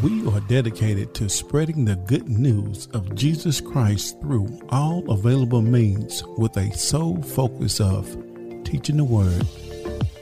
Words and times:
We 0.00 0.24
are 0.28 0.38
dedicated 0.42 1.12
to 1.14 1.28
spreading 1.28 1.84
the 1.84 1.96
good 1.96 2.28
news 2.28 2.86
of 2.92 3.16
Jesus 3.16 3.60
Christ 3.60 4.20
through 4.20 4.60
all 4.68 5.10
available 5.10 5.60
means 5.60 6.22
with 6.36 6.56
a 6.56 6.72
sole 6.76 7.20
focus 7.20 7.80
of 7.80 8.06
teaching 8.62 8.98
the 8.98 9.04
Word, 9.04 9.44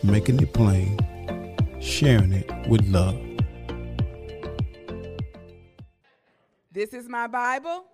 making 0.03 0.41
it 0.41 0.55
plain, 0.55 0.99
sharing 1.79 2.33
it 2.33 2.51
with 2.69 2.89
love. 2.89 3.21
This 6.73 6.95
is 6.95 7.07
my 7.07 7.27
Bible. 7.27 7.85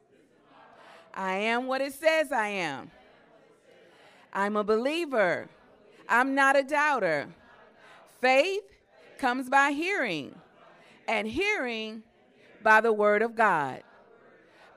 I 1.12 1.34
am 1.34 1.66
what 1.66 1.80
it 1.80 1.94
says 1.94 2.30
I 2.30 2.46
am. 2.46 2.92
I'm 4.32 4.54
a 4.54 4.62
believer. 4.62 5.48
I'm 6.08 6.36
not 6.36 6.54
a 6.54 6.62
doubter. 6.62 7.26
Faith 8.20 8.62
comes 9.18 9.48
by 9.48 9.72
hearing, 9.72 10.36
and 11.08 11.26
hearing 11.26 12.02
by 12.62 12.80
the 12.80 12.92
word 12.92 13.22
of 13.22 13.34
God. 13.34 13.82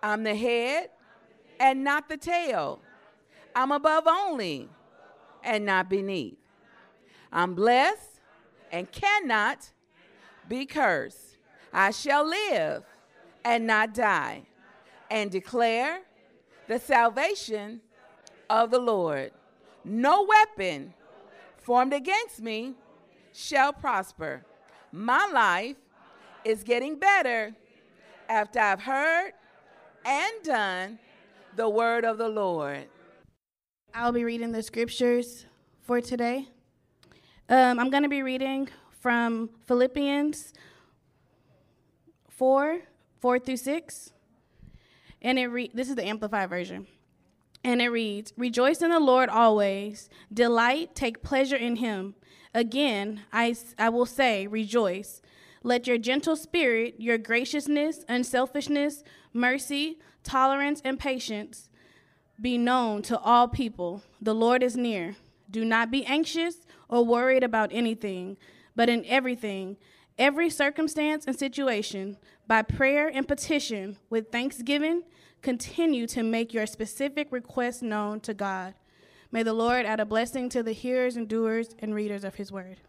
I'm 0.01 0.23
the 0.23 0.35
head 0.35 0.89
and 1.59 1.83
not 1.83 2.09
the 2.09 2.17
tail. 2.17 2.81
I'm 3.55 3.71
above 3.71 4.05
only 4.07 4.69
and 5.43 5.65
not 5.65 5.89
beneath. 5.89 6.37
I'm 7.31 7.55
blessed 7.55 8.21
and 8.71 8.91
cannot 8.91 9.71
be 10.47 10.65
cursed. 10.65 11.37
I 11.73 11.91
shall 11.91 12.27
live 12.27 12.83
and 13.43 13.67
not 13.67 13.93
die 13.93 14.43
and 15.09 15.31
declare 15.31 16.01
the 16.67 16.79
salvation 16.79 17.81
of 18.49 18.71
the 18.71 18.79
Lord. 18.79 19.31
No 19.83 20.23
weapon 20.23 20.93
formed 21.57 21.93
against 21.93 22.41
me 22.41 22.75
shall 23.31 23.73
prosper. 23.73 24.45
My 24.91 25.27
life 25.31 25.75
is 26.45 26.63
getting 26.63 26.97
better 26.97 27.53
after 28.29 28.59
I've 28.59 28.83
heard 28.83 29.33
and 30.05 30.43
done 30.43 30.99
the 31.55 31.67
word 31.67 32.05
of 32.05 32.19
the 32.19 32.29
Lord. 32.29 32.85
I'll 33.93 34.11
be 34.11 34.23
reading 34.23 34.51
the 34.51 34.61
scriptures 34.61 35.45
for 35.81 35.99
today. 36.01 36.47
Um, 37.49 37.79
I'm 37.79 37.89
going 37.89 38.03
to 38.03 38.09
be 38.09 38.21
reading 38.21 38.69
from 38.99 39.49
Philippians 39.65 40.53
4 42.29 42.81
4 43.21 43.39
through 43.39 43.57
6. 43.57 44.11
And 45.21 45.39
it 45.39 45.47
re- 45.47 45.71
this 45.73 45.89
is 45.89 45.95
the 45.95 46.05
Amplified 46.05 46.49
version. 46.49 46.85
And 47.63 47.81
it 47.81 47.89
reads 47.89 48.33
Rejoice 48.37 48.83
in 48.83 48.91
the 48.91 48.99
Lord 48.99 49.29
always, 49.29 50.09
delight, 50.31 50.93
take 50.93 51.23
pleasure 51.23 51.55
in 51.55 51.77
him. 51.77 52.13
Again, 52.53 53.21
I, 53.33 53.55
I 53.79 53.89
will 53.89 54.05
say, 54.05 54.45
rejoice. 54.45 55.21
Let 55.65 55.87
your 55.87 55.97
gentle 55.97 56.35
spirit, 56.35 56.93
your 56.99 57.17
graciousness, 57.17 58.05
unselfishness, 58.07 59.03
mercy, 59.33 59.97
tolerance, 60.23 60.79
and 60.85 60.99
patience 60.99 61.69
be 62.39 62.55
known 62.55 63.01
to 63.01 63.17
all 63.17 63.47
people. 63.47 64.03
The 64.21 64.35
Lord 64.35 64.61
is 64.61 64.77
near. 64.77 65.15
Do 65.49 65.65
not 65.65 65.89
be 65.89 66.05
anxious 66.05 66.67
or 66.87 67.03
worried 67.03 67.43
about 67.43 67.71
anything, 67.73 68.37
but 68.75 68.89
in 68.89 69.03
everything, 69.07 69.77
every 70.19 70.51
circumstance 70.51 71.25
and 71.25 71.35
situation, 71.35 72.17
by 72.45 72.61
prayer 72.61 73.09
and 73.11 73.27
petition, 73.27 73.97
with 74.07 74.31
thanksgiving, 74.31 75.01
continue 75.41 76.05
to 76.05 76.21
make 76.21 76.53
your 76.53 76.67
specific 76.67 77.31
requests 77.31 77.81
known 77.81 78.19
to 78.19 78.35
God. 78.35 78.75
May 79.31 79.41
the 79.41 79.53
Lord 79.53 79.87
add 79.87 79.99
a 79.99 80.05
blessing 80.05 80.47
to 80.49 80.61
the 80.61 80.73
hearers 80.73 81.15
and 81.15 81.27
doers 81.27 81.69
and 81.79 81.95
readers 81.95 82.23
of 82.23 82.35
his 82.35 82.51
word. 82.51 82.81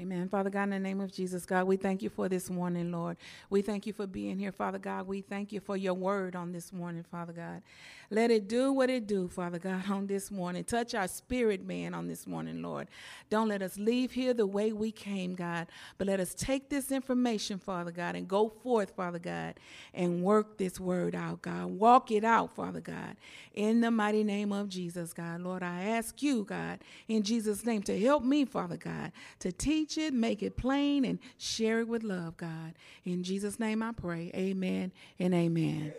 Amen. 0.00 0.28
Father 0.28 0.48
God, 0.48 0.64
in 0.64 0.70
the 0.70 0.78
name 0.78 1.00
of 1.00 1.12
Jesus, 1.12 1.44
God, 1.44 1.66
we 1.66 1.76
thank 1.76 2.02
you 2.02 2.08
for 2.08 2.28
this 2.28 2.50
morning, 2.50 2.92
Lord. 2.92 3.16
We 3.50 3.62
thank 3.62 3.84
you 3.84 3.92
for 3.92 4.06
being 4.06 4.38
here, 4.38 4.52
Father 4.52 4.78
God. 4.78 5.08
We 5.08 5.22
thank 5.22 5.50
you 5.50 5.58
for 5.58 5.76
your 5.76 5.94
word 5.94 6.36
on 6.36 6.52
this 6.52 6.72
morning, 6.72 7.04
Father 7.10 7.32
God. 7.32 7.62
Let 8.10 8.30
it 8.30 8.48
do 8.48 8.72
what 8.72 8.88
it 8.88 9.06
do, 9.06 9.28
Father 9.28 9.58
God, 9.58 9.90
on 9.90 10.06
this 10.06 10.30
morning. 10.30 10.64
Touch 10.64 10.94
our 10.94 11.06
spirit, 11.06 11.66
man, 11.66 11.92
on 11.92 12.08
this 12.08 12.26
morning, 12.26 12.62
Lord. 12.62 12.88
Don't 13.28 13.48
let 13.48 13.60
us 13.60 13.76
leave 13.76 14.12
here 14.12 14.32
the 14.32 14.46
way 14.46 14.72
we 14.72 14.90
came, 14.90 15.34
God, 15.34 15.66
but 15.98 16.06
let 16.06 16.18
us 16.18 16.32
take 16.32 16.70
this 16.70 16.90
information, 16.90 17.58
Father 17.58 17.90
God, 17.90 18.16
and 18.16 18.26
go 18.26 18.48
forth, 18.48 18.96
Father 18.96 19.18
God, 19.18 19.60
and 19.92 20.22
work 20.22 20.56
this 20.56 20.80
word 20.80 21.14
out, 21.14 21.42
God. 21.42 21.66
Walk 21.66 22.10
it 22.10 22.24
out, 22.24 22.54
Father 22.56 22.80
God, 22.80 23.16
in 23.52 23.82
the 23.82 23.90
mighty 23.90 24.24
name 24.24 24.52
of 24.52 24.70
Jesus, 24.70 25.12
God. 25.12 25.42
Lord, 25.42 25.62
I 25.62 25.82
ask 25.82 26.22
you, 26.22 26.44
God, 26.44 26.78
in 27.08 27.22
Jesus' 27.22 27.66
name, 27.66 27.82
to 27.82 28.00
help 28.00 28.24
me, 28.24 28.46
Father 28.46 28.78
God, 28.78 29.12
to 29.40 29.52
teach 29.52 29.98
it, 29.98 30.14
make 30.14 30.42
it 30.42 30.56
plain, 30.56 31.04
and 31.04 31.18
share 31.36 31.80
it 31.80 31.88
with 31.88 32.02
love, 32.02 32.38
God. 32.38 32.72
In 33.04 33.22
Jesus' 33.22 33.60
name 33.60 33.82
I 33.82 33.92
pray. 33.92 34.30
Amen 34.34 34.92
and 35.18 35.34
amen. 35.34 35.92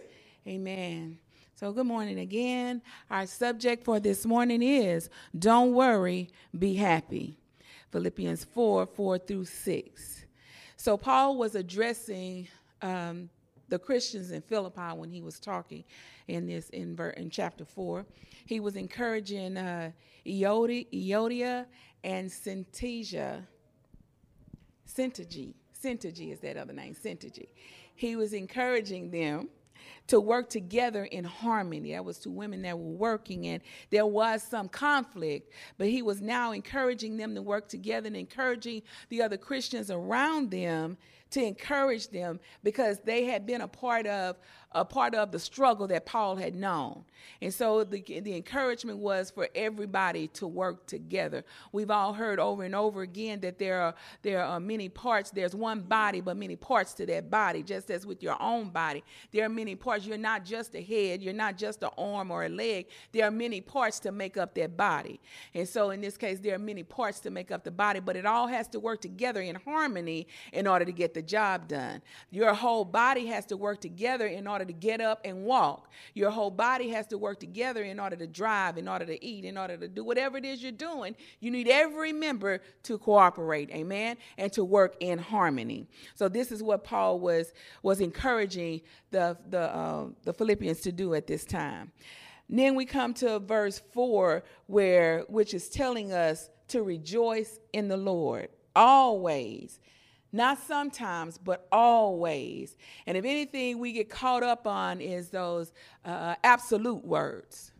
Amen. 0.48 1.20
So, 1.60 1.74
good 1.74 1.88
morning 1.88 2.20
again. 2.20 2.82
Our 3.12 3.26
subject 3.26 3.84
for 3.84 4.00
this 4.00 4.26
morning 4.26 4.64
is 4.64 5.10
Don't 5.38 5.74
Worry, 5.74 6.30
Be 6.58 6.76
Happy. 6.76 7.38
Philippians 7.92 8.46
4 8.46 8.86
4 8.86 9.18
through 9.18 9.44
6. 9.44 10.26
So, 10.78 10.96
Paul 10.96 11.38
was 11.38 11.56
addressing 11.56 12.48
um, 12.82 13.30
the 13.68 13.78
Christians 13.78 14.32
in 14.32 14.42
Philippi 14.42 14.96
when 14.96 15.10
he 15.10 15.22
was 15.22 15.38
talking 15.38 15.84
in 16.30 16.48
this 16.48 16.70
in, 16.70 16.98
in 17.18 17.30
chapter 17.30 17.66
4. 17.66 18.06
He 18.46 18.62
was 18.62 18.78
encouraging 18.78 19.58
uh, 19.58 19.92
Euodia, 20.26 20.88
Euodia 20.94 21.66
and 22.06 22.30
Syntygia. 22.30 23.46
Syntygy. 24.88 25.56
Syntygy 25.84 26.32
is 26.32 26.40
that 26.40 26.56
other 26.56 26.72
name, 26.72 26.96
Syntygy. 26.96 27.50
He 27.96 28.16
was 28.16 28.32
encouraging 28.32 29.12
them 29.12 29.50
to 30.10 30.20
work 30.20 30.50
together 30.50 31.06
in 31.06 31.24
harmony. 31.24 31.94
That 31.94 32.04
was 32.04 32.18
two 32.18 32.32
women 32.32 32.64
that 32.64 32.78
were 32.78 32.84
working, 32.84 33.48
and 33.48 33.62
there 33.92 34.06
was 34.06 34.44
some 34.44 34.68
conflict, 34.68 35.54
but 35.78 35.88
he 35.88 36.02
was 36.02 36.20
now 36.22 36.52
encouraging 36.52 37.18
them 37.18 37.36
to 37.36 37.42
work 37.42 37.68
together 37.70 38.08
and 38.08 38.18
encouraging 38.18 38.82
the 39.10 39.22
other 39.22 39.38
Christians 39.38 39.92
around 39.92 40.52
them 40.52 40.98
to 41.32 41.44
encourage 41.44 42.08
them 42.10 42.40
because 42.64 43.00
they 43.06 43.26
had 43.26 43.46
been 43.46 43.62
a 43.62 43.68
part 43.68 44.08
of 44.08 44.38
a 44.72 44.86
part 44.86 45.16
of 45.16 45.32
the 45.32 45.40
struggle 45.40 45.88
that 45.88 46.06
Paul 46.06 46.36
had 46.36 46.54
known. 46.54 47.04
And 47.42 47.52
so 47.52 47.84
the, 47.84 48.04
the 48.04 48.36
encouragement 48.36 49.00
was 49.00 49.32
for 49.32 49.50
everybody 49.56 50.28
to 50.28 50.46
work 50.46 50.86
together. 50.86 51.44
We've 51.72 51.90
all 51.90 52.14
heard 52.14 52.40
over 52.40 52.64
and 52.64 52.76
over 52.76 53.02
again 53.02 53.40
that 53.40 53.58
there 53.58 53.82
are 53.82 53.96
there 54.22 54.44
are 54.44 54.60
many 54.60 54.88
parts. 54.88 55.32
There's 55.32 55.56
one 55.56 55.82
body, 55.82 56.22
but 56.22 56.38
many 56.38 56.56
parts 56.56 56.94
to 56.96 57.06
that 57.08 57.32
body, 57.32 57.64
just 57.64 57.90
as 57.90 58.06
with 58.06 58.22
your 58.22 58.40
own 58.40 58.70
body. 58.70 59.04
There 59.32 59.44
are 59.44 59.50
many 59.50 59.76
parts. 59.76 59.99
You're 60.06 60.18
not 60.18 60.46
just 60.46 60.76
a 60.76 60.82
head, 60.82 61.22
you're 61.22 61.34
not 61.34 61.58
just 61.58 61.84
an 61.84 61.90
arm 61.98 62.32
or 62.32 62.46
a 62.46 62.50
leg. 62.50 62.88
There 63.12 63.26
are 63.26 63.32
many 63.32 63.62
parts 63.62 64.00
to 64.02 64.12
make 64.12 64.38
up 64.38 64.56
that 64.56 64.76
body. 64.78 65.20
And 65.54 65.68
so 65.68 65.92
in 65.92 66.02
this 66.02 66.18
case, 66.18 66.40
there 66.40 66.56
are 66.56 66.60
many 66.60 66.84
parts 66.84 67.20
to 67.22 67.30
make 67.30 67.52
up 67.52 67.64
the 67.64 67.72
body, 67.72 68.00
but 68.00 68.16
it 68.16 68.26
all 68.26 68.48
has 68.48 68.68
to 68.70 68.80
work 68.80 69.02
together 69.02 69.42
in 69.42 69.56
harmony 69.56 70.28
in 70.54 70.68
order 70.68 70.86
to 70.86 70.92
get 70.92 71.14
the 71.14 71.22
job 71.22 71.68
done. 71.68 72.02
Your 72.32 72.54
whole 72.54 72.86
body 72.86 73.26
has 73.28 73.46
to 73.48 73.58
work 73.58 73.82
together 73.82 74.28
in 74.28 74.48
order 74.48 74.66
to 74.66 74.74
get 74.74 75.02
up 75.02 75.22
and 75.26 75.44
walk. 75.44 75.90
Your 76.14 76.30
whole 76.30 76.52
body 76.52 76.90
has 76.90 77.08
to 77.08 77.18
work 77.18 77.40
together 77.40 77.84
in 77.84 78.00
order 78.00 78.16
to 78.16 78.28
drive, 78.28 78.78
in 78.78 78.88
order 78.88 79.06
to 79.06 79.26
eat, 79.26 79.46
in 79.46 79.58
order 79.58 79.78
to 79.78 79.88
do 79.88 80.04
whatever 80.04 80.38
it 80.38 80.46
is 80.46 80.62
you're 80.62 80.72
doing. 80.72 81.16
You 81.40 81.52
need 81.52 81.68
every 81.68 82.14
member 82.14 82.62
to 82.84 82.98
cooperate, 82.98 83.70
amen, 83.72 84.18
and 84.38 84.52
to 84.54 84.64
work 84.64 84.96
in 85.00 85.20
harmony. 85.20 85.88
So 86.16 86.30
this 86.30 86.52
is 86.52 86.62
what 86.62 86.84
Paul 86.84 87.20
was 87.20 87.54
was 87.84 88.02
encouraging 88.02 88.82
the 89.12 89.38
the 89.50 89.76
uh, 89.76 89.89
the 90.24 90.34
Philippians 90.34 90.82
to 90.82 90.92
do 90.92 91.14
at 91.14 91.28
this 91.28 91.46
time. 91.46 91.92
Then 92.48 92.76
we 92.76 92.86
come 92.86 93.14
to 93.16 93.40
verse 93.40 93.80
4 93.94 94.44
where 94.68 95.24
which 95.30 95.54
is 95.54 95.70
telling 95.70 96.12
us 96.12 96.50
to 96.70 96.82
rejoice 96.82 97.60
in 97.74 97.88
the 97.88 97.98
Lord 97.98 98.50
always. 98.76 99.80
Not 100.32 100.60
sometimes, 100.60 101.38
but 101.38 101.68
always. 101.72 102.78
And 103.08 103.18
if 103.18 103.26
anything 103.26 103.80
we 103.80 103.94
get 103.94 104.10
caught 104.10 104.44
up 104.44 104.68
on 104.68 105.02
is 105.02 105.30
those 105.30 105.74
uh, 106.06 106.36
absolute 106.44 107.04
words. 107.04 107.72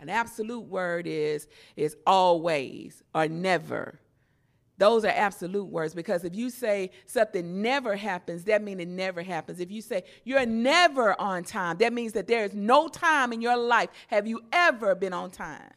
An 0.00 0.10
absolute 0.10 0.66
word 0.66 1.06
is 1.06 1.48
is 1.76 1.96
always 2.06 3.02
or 3.14 3.26
never. 3.26 4.00
Those 4.76 5.04
are 5.04 5.12
absolute 5.14 5.66
words 5.66 5.94
because 5.94 6.24
if 6.24 6.34
you 6.34 6.50
say 6.50 6.90
something 7.06 7.62
never 7.62 7.94
happens, 7.94 8.44
that 8.44 8.62
means 8.62 8.80
it 8.80 8.88
never 8.88 9.22
happens. 9.22 9.60
If 9.60 9.70
you 9.70 9.80
say 9.80 10.04
you're 10.24 10.46
never 10.46 11.18
on 11.20 11.44
time, 11.44 11.76
that 11.78 11.92
means 11.92 12.12
that 12.14 12.26
there 12.26 12.44
is 12.44 12.54
no 12.54 12.88
time 12.88 13.32
in 13.32 13.40
your 13.40 13.56
life 13.56 13.90
have 14.08 14.26
you 14.26 14.40
ever 14.52 14.94
been 14.94 15.12
on 15.12 15.30
time. 15.30 15.70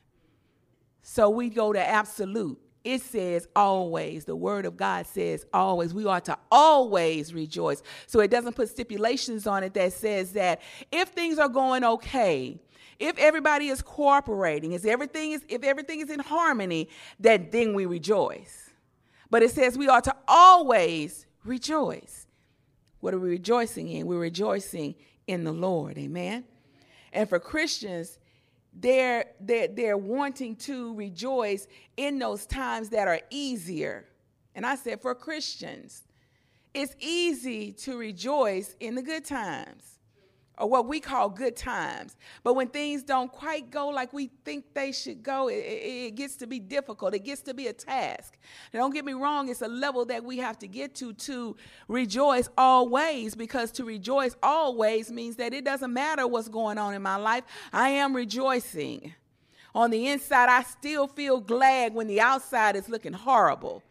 So 1.04 1.30
we 1.30 1.50
go 1.50 1.74
to 1.74 1.80
absolute 1.80 2.60
it 2.88 3.02
says 3.02 3.50
always. 3.54 4.24
The 4.24 4.36
word 4.36 4.66
of 4.66 4.78
God 4.78 5.06
says 5.08 5.46
always. 5.54 5.94
We 5.94 6.06
ought 6.06 6.24
to 6.26 6.38
always 6.50 7.34
rejoice. 7.34 7.84
So 8.06 8.22
it 8.22 8.32
doesn't 8.32 8.56
put 8.56 8.70
stipulations 8.70 9.46
on 9.46 9.64
it 9.66 9.74
that 9.74 9.92
says 9.92 10.32
that 10.34 10.62
if 10.90 11.10
things 11.10 11.38
are 11.38 11.50
going 11.50 11.84
okay, 11.84 12.58
if 12.98 13.18
everybody 13.18 13.68
is 13.68 13.82
cooperating, 13.82 14.72
if 14.72 14.86
everything 14.86 15.34
is 15.34 15.42
if 15.50 15.64
everything 15.64 16.00
is 16.00 16.10
in 16.10 16.22
harmony, 16.22 16.88
that 17.20 17.52
then 17.52 17.74
we 17.74 17.86
rejoice. 17.86 18.67
But 19.30 19.44
it 19.44 19.52
says 19.52 19.78
we 19.78 19.88
ought 19.88 20.04
to 20.06 20.16
always 20.28 21.26
rejoice. 21.44 22.28
What 23.00 23.14
are 23.14 23.20
we 23.20 23.30
rejoicing 23.30 23.90
in? 23.90 24.08
We're 24.08 24.20
rejoicing 24.20 24.96
in 25.28 25.44
the 25.44 25.52
Lord. 25.52 25.98
Amen. 25.98 26.46
And 27.14 27.28
for 27.28 27.40
Christians, 27.40 28.20
they're, 28.74 29.26
they're, 29.40 29.68
they're 29.68 29.98
wanting 29.98 30.56
to 30.58 30.94
rejoice 30.96 31.68
in 31.96 32.20
those 32.20 32.46
times 32.46 32.90
that 32.90 33.08
are 33.08 33.22
easier. 33.30 34.06
And 34.56 34.66
I 34.66 34.76
said, 34.76 35.02
for 35.02 35.14
Christians, 35.14 36.04
it's 36.74 36.96
easy 37.00 37.72
to 37.74 37.98
rejoice 37.98 38.76
in 38.80 38.96
the 38.96 39.02
good 39.02 39.26
times 39.26 39.97
or 40.58 40.70
what 40.70 40.88
we 40.88 41.00
call 41.00 41.30
good 41.30 41.56
times. 41.56 42.16
But 42.44 42.56
when 42.56 42.68
things 42.68 43.04
don't 43.04 43.32
quite 43.32 43.70
go 43.70 43.90
like 43.90 44.14
we 44.14 44.32
think 44.44 44.74
they 44.74 44.92
should 44.92 45.24
go, 45.24 45.48
it, 45.50 45.56
it, 45.56 46.16
gets 46.16 46.36
to 46.38 46.48
be 46.48 46.60
difficult. 46.60 47.14
It 47.14 47.24
gets 47.24 47.42
to 47.44 47.54
be 47.54 47.68
a 47.68 47.74
task. 47.74 48.38
Now, 48.74 48.82
don't 48.82 48.94
get 48.94 49.06
me 49.06 49.14
wrong, 49.14 49.50
it's 49.50 49.62
a 49.62 49.68
level 49.68 50.06
that 50.06 50.24
we 50.24 50.38
have 50.38 50.58
to 50.60 50.68
get 50.68 50.96
to 50.96 51.14
to 51.14 51.56
rejoice 51.88 52.50
always, 52.58 53.36
because 53.36 53.72
to 53.74 53.86
rejoice 53.86 54.36
always 54.42 55.12
means 55.12 55.36
that 55.38 55.54
it 55.54 55.64
doesn't 55.64 55.94
matter 55.94 56.28
what's 56.28 56.50
going 56.50 56.78
on 56.78 56.94
in 56.94 57.02
my 57.02 57.18
life, 57.18 57.44
I 57.72 57.90
am 57.90 58.16
rejoicing. 58.16 59.14
On 59.76 59.92
the 59.92 60.08
inside, 60.08 60.50
I 60.50 60.64
still 60.64 61.08
feel 61.08 61.40
glad 61.40 61.94
when 61.94 62.08
the 62.08 62.20
outside 62.20 62.76
is 62.76 62.90
looking 62.90 63.14
horrible 63.14 63.84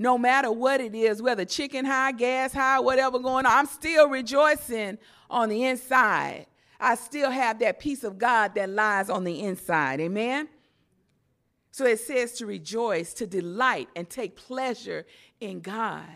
no 0.00 0.16
matter 0.16 0.50
what 0.50 0.80
it 0.80 0.94
is, 0.94 1.20
whether 1.20 1.44
chicken 1.44 1.84
high, 1.84 2.12
gas 2.12 2.54
high, 2.54 2.80
whatever 2.80 3.18
going 3.18 3.44
on, 3.44 3.52
I'm 3.52 3.66
still 3.66 4.08
rejoicing 4.08 4.96
on 5.28 5.50
the 5.50 5.66
inside. 5.66 6.46
I 6.80 6.94
still 6.94 7.30
have 7.30 7.58
that 7.58 7.78
peace 7.78 8.02
of 8.02 8.16
God 8.16 8.54
that 8.54 8.70
lies 8.70 9.10
on 9.10 9.24
the 9.24 9.42
inside. 9.42 10.00
Amen? 10.00 10.48
So 11.70 11.84
it 11.84 12.00
says 12.00 12.32
to 12.38 12.46
rejoice, 12.46 13.12
to 13.12 13.26
delight, 13.26 13.90
and 13.94 14.08
take 14.08 14.36
pleasure 14.36 15.04
in 15.38 15.60
God. 15.60 16.08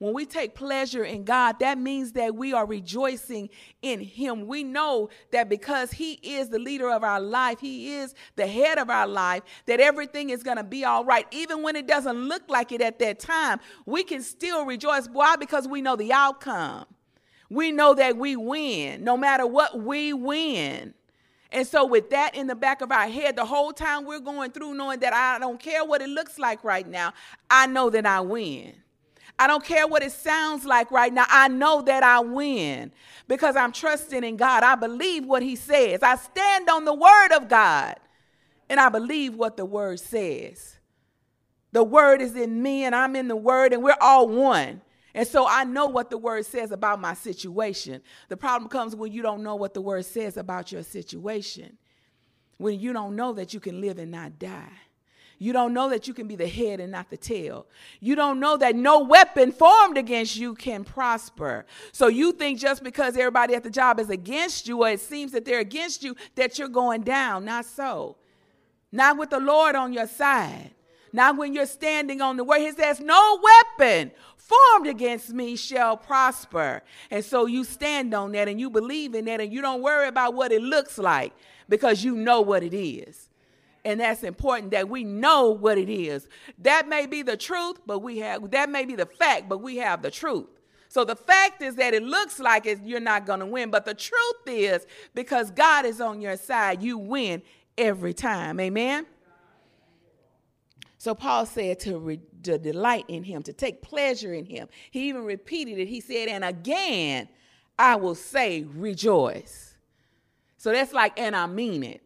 When 0.00 0.14
we 0.14 0.24
take 0.24 0.54
pleasure 0.54 1.04
in 1.04 1.24
God, 1.24 1.58
that 1.60 1.76
means 1.76 2.12
that 2.12 2.34
we 2.34 2.54
are 2.54 2.64
rejoicing 2.64 3.50
in 3.82 4.00
Him. 4.00 4.46
We 4.46 4.64
know 4.64 5.10
that 5.30 5.50
because 5.50 5.92
He 5.92 6.14
is 6.14 6.48
the 6.48 6.58
leader 6.58 6.90
of 6.90 7.04
our 7.04 7.20
life, 7.20 7.60
He 7.60 7.92
is 7.92 8.14
the 8.34 8.46
head 8.46 8.78
of 8.78 8.88
our 8.88 9.06
life, 9.06 9.42
that 9.66 9.78
everything 9.78 10.30
is 10.30 10.42
going 10.42 10.56
to 10.56 10.64
be 10.64 10.86
all 10.86 11.04
right. 11.04 11.26
Even 11.32 11.62
when 11.62 11.76
it 11.76 11.86
doesn't 11.86 12.16
look 12.16 12.42
like 12.48 12.72
it 12.72 12.80
at 12.80 12.98
that 13.00 13.18
time, 13.18 13.60
we 13.84 14.02
can 14.02 14.22
still 14.22 14.64
rejoice. 14.64 15.06
Why? 15.06 15.36
Because 15.36 15.68
we 15.68 15.82
know 15.82 15.96
the 15.96 16.14
outcome. 16.14 16.86
We 17.50 17.70
know 17.70 17.92
that 17.92 18.16
we 18.16 18.36
win. 18.36 19.04
No 19.04 19.18
matter 19.18 19.46
what, 19.46 19.82
we 19.82 20.14
win. 20.14 20.94
And 21.52 21.66
so, 21.66 21.84
with 21.84 22.08
that 22.08 22.34
in 22.34 22.46
the 22.46 22.54
back 22.54 22.80
of 22.80 22.90
our 22.90 23.08
head, 23.08 23.36
the 23.36 23.44
whole 23.44 23.74
time 23.74 24.06
we're 24.06 24.20
going 24.20 24.52
through, 24.52 24.72
knowing 24.72 25.00
that 25.00 25.12
I 25.12 25.38
don't 25.38 25.60
care 25.60 25.84
what 25.84 26.00
it 26.00 26.08
looks 26.08 26.38
like 26.38 26.64
right 26.64 26.88
now, 26.88 27.12
I 27.50 27.66
know 27.66 27.90
that 27.90 28.06
I 28.06 28.20
win. 28.20 28.76
I 29.40 29.46
don't 29.46 29.64
care 29.64 29.86
what 29.86 30.02
it 30.02 30.12
sounds 30.12 30.66
like 30.66 30.90
right 30.90 31.10
now. 31.10 31.24
I 31.26 31.48
know 31.48 31.80
that 31.80 32.02
I 32.02 32.20
win 32.20 32.92
because 33.26 33.56
I'm 33.56 33.72
trusting 33.72 34.22
in 34.22 34.36
God. 34.36 34.62
I 34.62 34.74
believe 34.74 35.24
what 35.24 35.42
He 35.42 35.56
says. 35.56 36.02
I 36.02 36.16
stand 36.16 36.68
on 36.68 36.84
the 36.84 36.92
Word 36.92 37.32
of 37.32 37.48
God 37.48 37.94
and 38.68 38.78
I 38.78 38.90
believe 38.90 39.34
what 39.34 39.56
the 39.56 39.64
Word 39.64 39.98
says. 39.98 40.76
The 41.72 41.82
Word 41.82 42.20
is 42.20 42.36
in 42.36 42.62
me 42.62 42.84
and 42.84 42.94
I'm 42.94 43.16
in 43.16 43.28
the 43.28 43.36
Word 43.36 43.72
and 43.72 43.82
we're 43.82 43.96
all 44.02 44.28
one. 44.28 44.82
And 45.14 45.26
so 45.26 45.46
I 45.48 45.64
know 45.64 45.86
what 45.86 46.10
the 46.10 46.18
Word 46.18 46.44
says 46.44 46.70
about 46.70 47.00
my 47.00 47.14
situation. 47.14 48.02
The 48.28 48.36
problem 48.36 48.68
comes 48.68 48.94
when 48.94 49.10
you 49.10 49.22
don't 49.22 49.42
know 49.42 49.56
what 49.56 49.72
the 49.72 49.80
Word 49.80 50.04
says 50.04 50.36
about 50.36 50.70
your 50.70 50.82
situation, 50.82 51.78
when 52.58 52.78
you 52.78 52.92
don't 52.92 53.16
know 53.16 53.32
that 53.32 53.54
you 53.54 53.60
can 53.60 53.80
live 53.80 53.98
and 53.98 54.10
not 54.10 54.38
die. 54.38 54.68
You 55.42 55.54
don't 55.54 55.72
know 55.72 55.88
that 55.88 56.06
you 56.06 56.12
can 56.12 56.28
be 56.28 56.36
the 56.36 56.46
head 56.46 56.80
and 56.80 56.92
not 56.92 57.08
the 57.08 57.16
tail. 57.16 57.66
You 57.98 58.14
don't 58.14 58.40
know 58.40 58.58
that 58.58 58.76
no 58.76 59.00
weapon 59.00 59.52
formed 59.52 59.96
against 59.96 60.36
you 60.36 60.54
can 60.54 60.84
prosper. 60.84 61.64
So 61.92 62.08
you 62.08 62.32
think 62.32 62.58
just 62.58 62.84
because 62.84 63.16
everybody 63.16 63.54
at 63.54 63.62
the 63.62 63.70
job 63.70 63.98
is 63.98 64.10
against 64.10 64.68
you 64.68 64.82
or 64.82 64.90
it 64.90 65.00
seems 65.00 65.32
that 65.32 65.46
they're 65.46 65.60
against 65.60 66.02
you 66.02 66.14
that 66.34 66.58
you're 66.58 66.68
going 66.68 67.04
down. 67.04 67.46
Not 67.46 67.64
so. 67.64 68.16
Not 68.92 69.16
with 69.16 69.30
the 69.30 69.40
Lord 69.40 69.74
on 69.76 69.94
your 69.94 70.06
side. 70.06 70.72
Not 71.10 71.38
when 71.38 71.54
you're 71.54 71.64
standing 71.64 72.20
on 72.20 72.36
the 72.36 72.44
word. 72.44 72.58
He 72.58 72.72
says, 72.72 73.00
No 73.00 73.40
weapon 73.42 74.10
formed 74.36 74.88
against 74.88 75.30
me 75.30 75.56
shall 75.56 75.96
prosper. 75.96 76.82
And 77.10 77.24
so 77.24 77.46
you 77.46 77.64
stand 77.64 78.12
on 78.12 78.32
that 78.32 78.46
and 78.46 78.60
you 78.60 78.68
believe 78.68 79.14
in 79.14 79.24
that 79.24 79.40
and 79.40 79.50
you 79.50 79.62
don't 79.62 79.80
worry 79.80 80.06
about 80.06 80.34
what 80.34 80.52
it 80.52 80.60
looks 80.60 80.98
like 80.98 81.32
because 81.66 82.04
you 82.04 82.14
know 82.14 82.42
what 82.42 82.62
it 82.62 82.76
is. 82.76 83.29
And 83.84 84.00
that's 84.00 84.22
important 84.22 84.72
that 84.72 84.88
we 84.88 85.04
know 85.04 85.50
what 85.50 85.78
it 85.78 85.88
is. 85.88 86.28
That 86.58 86.88
may 86.88 87.06
be 87.06 87.22
the 87.22 87.36
truth, 87.36 87.78
but 87.86 88.00
we 88.00 88.18
have 88.18 88.50
that 88.50 88.68
may 88.68 88.84
be 88.84 88.94
the 88.94 89.06
fact, 89.06 89.48
but 89.48 89.58
we 89.58 89.76
have 89.76 90.02
the 90.02 90.10
truth. 90.10 90.46
So 90.88 91.04
the 91.04 91.16
fact 91.16 91.62
is 91.62 91.76
that 91.76 91.94
it 91.94 92.02
looks 92.02 92.40
like 92.40 92.66
it, 92.66 92.80
you're 92.82 92.98
not 92.98 93.24
going 93.24 93.38
to 93.40 93.46
win, 93.46 93.70
but 93.70 93.84
the 93.84 93.94
truth 93.94 94.42
is 94.46 94.86
because 95.14 95.52
God 95.52 95.86
is 95.86 96.00
on 96.00 96.20
your 96.20 96.36
side, 96.36 96.82
you 96.82 96.98
win 96.98 97.42
every 97.78 98.12
time. 98.12 98.58
Amen. 98.58 99.06
So 100.98 101.14
Paul 101.14 101.46
said 101.46 101.78
to, 101.80 101.98
re, 101.98 102.20
to 102.42 102.58
delight 102.58 103.04
in 103.08 103.22
him, 103.22 103.42
to 103.44 103.52
take 103.52 103.82
pleasure 103.82 104.34
in 104.34 104.44
him. 104.44 104.68
He 104.90 105.08
even 105.08 105.24
repeated 105.24 105.78
it. 105.78 105.88
He 105.88 106.00
said, 106.00 106.28
and 106.28 106.44
again, 106.44 107.28
I 107.78 107.94
will 107.94 108.16
say 108.16 108.64
rejoice. 108.64 109.74
So 110.58 110.72
that's 110.72 110.92
like, 110.92 111.18
and 111.18 111.34
I 111.34 111.46
mean 111.46 111.84
it. 111.84 112.02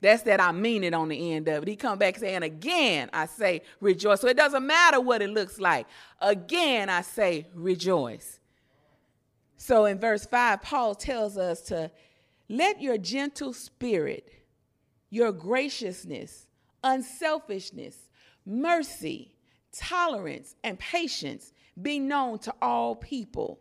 That's 0.00 0.22
that 0.22 0.40
I 0.40 0.52
mean 0.52 0.84
it 0.84 0.94
on 0.94 1.08
the 1.08 1.32
end 1.32 1.48
of 1.48 1.62
it. 1.62 1.68
He 1.68 1.76
come 1.76 1.98
back 1.98 2.18
saying, 2.18 2.42
again, 2.42 3.10
I 3.12 3.26
say 3.26 3.62
rejoice. 3.80 4.20
So 4.20 4.28
it 4.28 4.36
doesn't 4.36 4.66
matter 4.66 5.00
what 5.00 5.22
it 5.22 5.30
looks 5.30 5.58
like. 5.58 5.86
Again, 6.20 6.88
I 6.88 7.02
say 7.02 7.48
rejoice. 7.54 8.38
So 9.56 9.86
in 9.86 9.98
verse 9.98 10.24
5, 10.24 10.62
Paul 10.62 10.94
tells 10.94 11.36
us 11.36 11.62
to 11.62 11.90
let 12.48 12.80
your 12.80 12.96
gentle 12.96 13.52
spirit, 13.52 14.30
your 15.10 15.32
graciousness, 15.32 16.46
unselfishness, 16.84 17.96
mercy, 18.46 19.32
tolerance, 19.76 20.54
and 20.62 20.78
patience 20.78 21.52
be 21.80 21.98
known 21.98 22.38
to 22.40 22.54
all 22.62 22.94
people. 22.94 23.58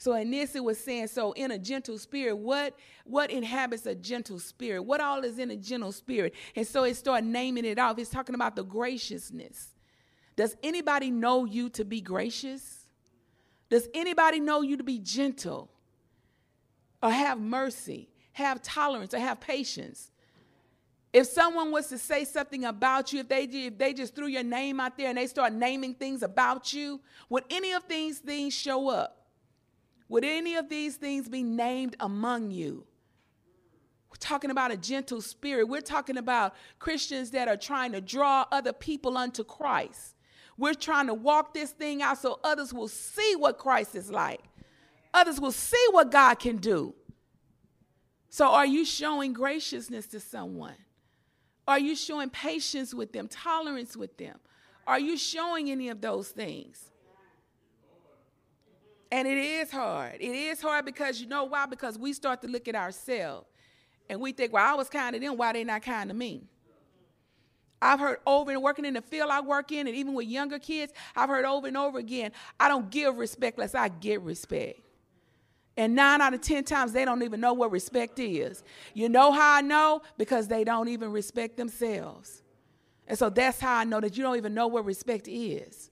So 0.00 0.14
it 0.14 0.62
was 0.62 0.78
saying, 0.78 1.08
so 1.08 1.32
in 1.32 1.50
a 1.50 1.58
gentle 1.58 1.98
spirit, 1.98 2.36
what 2.36 2.74
what 3.04 3.32
inhabits 3.32 3.84
a 3.84 3.96
gentle 3.96 4.38
spirit? 4.38 4.82
What 4.82 5.00
all 5.00 5.24
is 5.24 5.40
in 5.40 5.50
a 5.50 5.56
gentle 5.56 5.90
spirit? 5.90 6.34
And 6.54 6.64
so 6.64 6.84
it 6.84 6.94
started 6.94 7.26
naming 7.26 7.64
it 7.64 7.80
off. 7.80 7.98
It's 7.98 8.08
talking 8.08 8.36
about 8.36 8.54
the 8.54 8.62
graciousness. 8.62 9.70
Does 10.36 10.56
anybody 10.62 11.10
know 11.10 11.44
you 11.44 11.68
to 11.70 11.84
be 11.84 12.00
gracious? 12.00 12.86
Does 13.70 13.88
anybody 13.92 14.38
know 14.38 14.62
you 14.62 14.76
to 14.76 14.84
be 14.84 15.00
gentle? 15.00 15.68
Or 17.02 17.10
have 17.10 17.40
mercy, 17.40 18.08
have 18.32 18.62
tolerance, 18.62 19.14
or 19.14 19.18
have 19.18 19.40
patience? 19.40 20.12
If 21.12 21.26
someone 21.26 21.72
was 21.72 21.88
to 21.88 21.98
say 21.98 22.24
something 22.24 22.64
about 22.64 23.12
you, 23.12 23.20
if 23.20 23.28
they, 23.28 23.44
if 23.44 23.78
they 23.78 23.92
just 23.94 24.14
threw 24.14 24.28
your 24.28 24.44
name 24.44 24.78
out 24.78 24.96
there 24.96 25.08
and 25.08 25.18
they 25.18 25.26
start 25.26 25.52
naming 25.52 25.94
things 25.94 26.22
about 26.22 26.72
you, 26.72 27.00
would 27.28 27.44
any 27.50 27.72
of 27.72 27.88
these 27.88 28.18
things 28.18 28.54
show 28.54 28.88
up? 28.88 29.17
Would 30.08 30.24
any 30.24 30.54
of 30.56 30.68
these 30.68 30.96
things 30.96 31.28
be 31.28 31.42
named 31.42 31.96
among 32.00 32.50
you? 32.50 32.86
We're 34.10 34.16
talking 34.18 34.50
about 34.50 34.72
a 34.72 34.76
gentle 34.76 35.20
spirit. 35.20 35.68
We're 35.68 35.80
talking 35.80 36.16
about 36.16 36.54
Christians 36.78 37.30
that 37.32 37.46
are 37.46 37.56
trying 37.56 37.92
to 37.92 38.00
draw 38.00 38.46
other 38.50 38.72
people 38.72 39.18
unto 39.18 39.44
Christ. 39.44 40.14
We're 40.56 40.74
trying 40.74 41.06
to 41.06 41.14
walk 41.14 41.54
this 41.54 41.70
thing 41.70 42.02
out 42.02 42.18
so 42.18 42.40
others 42.42 42.72
will 42.72 42.88
see 42.88 43.36
what 43.36 43.58
Christ 43.58 43.94
is 43.94 44.10
like. 44.10 44.40
Others 45.14 45.40
will 45.40 45.52
see 45.52 45.84
what 45.90 46.10
God 46.10 46.36
can 46.36 46.56
do. 46.56 46.94
So, 48.30 48.46
are 48.48 48.66
you 48.66 48.84
showing 48.84 49.32
graciousness 49.32 50.06
to 50.08 50.20
someone? 50.20 50.74
Are 51.66 51.78
you 51.78 51.94
showing 51.94 52.30
patience 52.30 52.94
with 52.94 53.12
them, 53.12 53.28
tolerance 53.28 53.96
with 53.96 54.16
them? 54.16 54.38
Are 54.86 54.98
you 54.98 55.16
showing 55.16 55.70
any 55.70 55.88
of 55.90 56.00
those 56.00 56.28
things? 56.28 56.90
And 59.10 59.26
it 59.26 59.38
is 59.38 59.70
hard. 59.70 60.16
It 60.20 60.34
is 60.34 60.60
hard 60.60 60.84
because 60.84 61.20
you 61.20 61.26
know 61.26 61.44
why? 61.44 61.66
Because 61.66 61.98
we 61.98 62.12
start 62.12 62.42
to 62.42 62.48
look 62.48 62.68
at 62.68 62.74
ourselves 62.74 63.46
and 64.08 64.20
we 64.20 64.32
think, 64.32 64.52
well, 64.52 64.64
I 64.64 64.74
was 64.74 64.88
kind 64.88 65.14
to 65.14 65.20
them, 65.20 65.36
why 65.36 65.52
they 65.52 65.64
not 65.64 65.82
kind 65.82 66.10
to 66.10 66.14
me? 66.14 66.44
I've 67.80 68.00
heard 68.00 68.18
over 68.26 68.50
and 68.50 68.62
working 68.62 68.84
in 68.84 68.94
the 68.94 69.02
field 69.02 69.30
I 69.30 69.40
work 69.40 69.70
in, 69.70 69.86
and 69.86 69.94
even 69.94 70.12
with 70.12 70.26
younger 70.26 70.58
kids, 70.58 70.92
I've 71.14 71.28
heard 71.28 71.44
over 71.44 71.68
and 71.68 71.76
over 71.76 71.98
again, 71.98 72.32
I 72.58 72.68
don't 72.68 72.90
give 72.90 73.16
respect 73.16 73.56
unless 73.56 73.74
I 73.74 73.88
get 73.88 74.20
respect. 74.22 74.80
And 75.76 75.94
nine 75.94 76.20
out 76.20 76.34
of 76.34 76.40
10 76.40 76.64
times, 76.64 76.92
they 76.92 77.04
don't 77.04 77.22
even 77.22 77.40
know 77.40 77.52
what 77.52 77.70
respect 77.70 78.18
is. 78.18 78.64
You 78.94 79.08
know 79.08 79.30
how 79.30 79.54
I 79.54 79.60
know? 79.60 80.02
Because 80.16 80.48
they 80.48 80.64
don't 80.64 80.88
even 80.88 81.12
respect 81.12 81.56
themselves. 81.56 82.42
And 83.06 83.16
so 83.16 83.30
that's 83.30 83.60
how 83.60 83.76
I 83.76 83.84
know 83.84 84.00
that 84.00 84.16
you 84.16 84.24
don't 84.24 84.36
even 84.36 84.54
know 84.54 84.66
what 84.66 84.84
respect 84.84 85.28
is. 85.28 85.90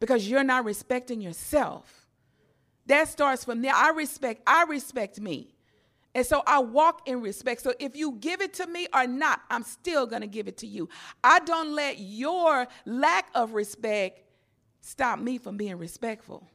Because 0.00 0.26
you're 0.28 0.44
not 0.44 0.64
respecting 0.64 1.20
yourself. 1.20 1.97
That 2.88 3.08
starts 3.08 3.44
from 3.44 3.62
there. 3.62 3.74
I 3.74 3.90
respect, 3.90 4.42
I 4.46 4.64
respect 4.64 5.20
me. 5.20 5.54
And 6.14 6.26
so 6.26 6.42
I 6.46 6.58
walk 6.58 7.06
in 7.06 7.20
respect. 7.20 7.62
So 7.62 7.74
if 7.78 7.94
you 7.94 8.16
give 8.18 8.40
it 8.40 8.54
to 8.54 8.66
me 8.66 8.88
or 8.92 9.06
not, 9.06 9.40
I'm 9.50 9.62
still 9.62 10.06
going 10.06 10.22
to 10.22 10.26
give 10.26 10.48
it 10.48 10.56
to 10.58 10.66
you. 10.66 10.88
I 11.22 11.38
don't 11.40 11.74
let 11.74 12.00
your 12.00 12.66
lack 12.86 13.28
of 13.34 13.52
respect 13.52 14.22
stop 14.80 15.18
me 15.18 15.38
from 15.38 15.56
being 15.56 15.76
respectful. 15.76 16.48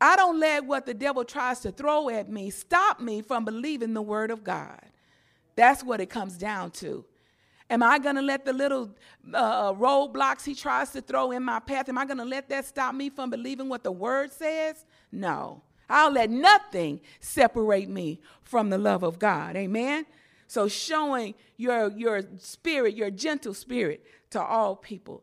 I 0.00 0.14
don't 0.14 0.38
let 0.38 0.64
what 0.64 0.86
the 0.86 0.94
devil 0.94 1.24
tries 1.24 1.60
to 1.60 1.72
throw 1.72 2.08
at 2.08 2.30
me 2.30 2.50
stop 2.50 3.00
me 3.00 3.22
from 3.22 3.44
believing 3.44 3.92
the 3.92 4.02
word 4.02 4.30
of 4.30 4.44
God. 4.44 4.80
That's 5.56 5.82
what 5.82 6.00
it 6.00 6.10
comes 6.10 6.36
down 6.36 6.70
to. 6.72 7.04
Am 7.68 7.82
I 7.82 7.98
going 7.98 8.16
to 8.16 8.22
let 8.22 8.44
the 8.44 8.52
little 8.52 8.90
uh, 9.34 9.72
roadblocks 9.72 10.44
he 10.44 10.54
tries 10.54 10.90
to 10.90 11.00
throw 11.00 11.32
in 11.32 11.42
my 11.42 11.58
path, 11.58 11.88
am 11.88 11.98
I 11.98 12.04
going 12.04 12.18
to 12.18 12.24
let 12.24 12.48
that 12.48 12.64
stop 12.64 12.94
me 12.94 13.10
from 13.10 13.30
believing 13.30 13.68
what 13.68 13.82
the 13.82 13.92
word 13.92 14.32
says? 14.32 14.84
No. 15.10 15.62
I'll 15.88 16.12
let 16.12 16.30
nothing 16.30 17.00
separate 17.20 17.88
me 17.88 18.20
from 18.42 18.70
the 18.70 18.78
love 18.78 19.02
of 19.02 19.18
God. 19.18 19.56
Amen. 19.56 20.06
So 20.48 20.68
showing 20.68 21.34
your 21.56 21.90
your 21.92 22.22
spirit, 22.38 22.94
your 22.94 23.10
gentle 23.10 23.54
spirit 23.54 24.04
to 24.30 24.40
all 24.40 24.76
people 24.76 25.22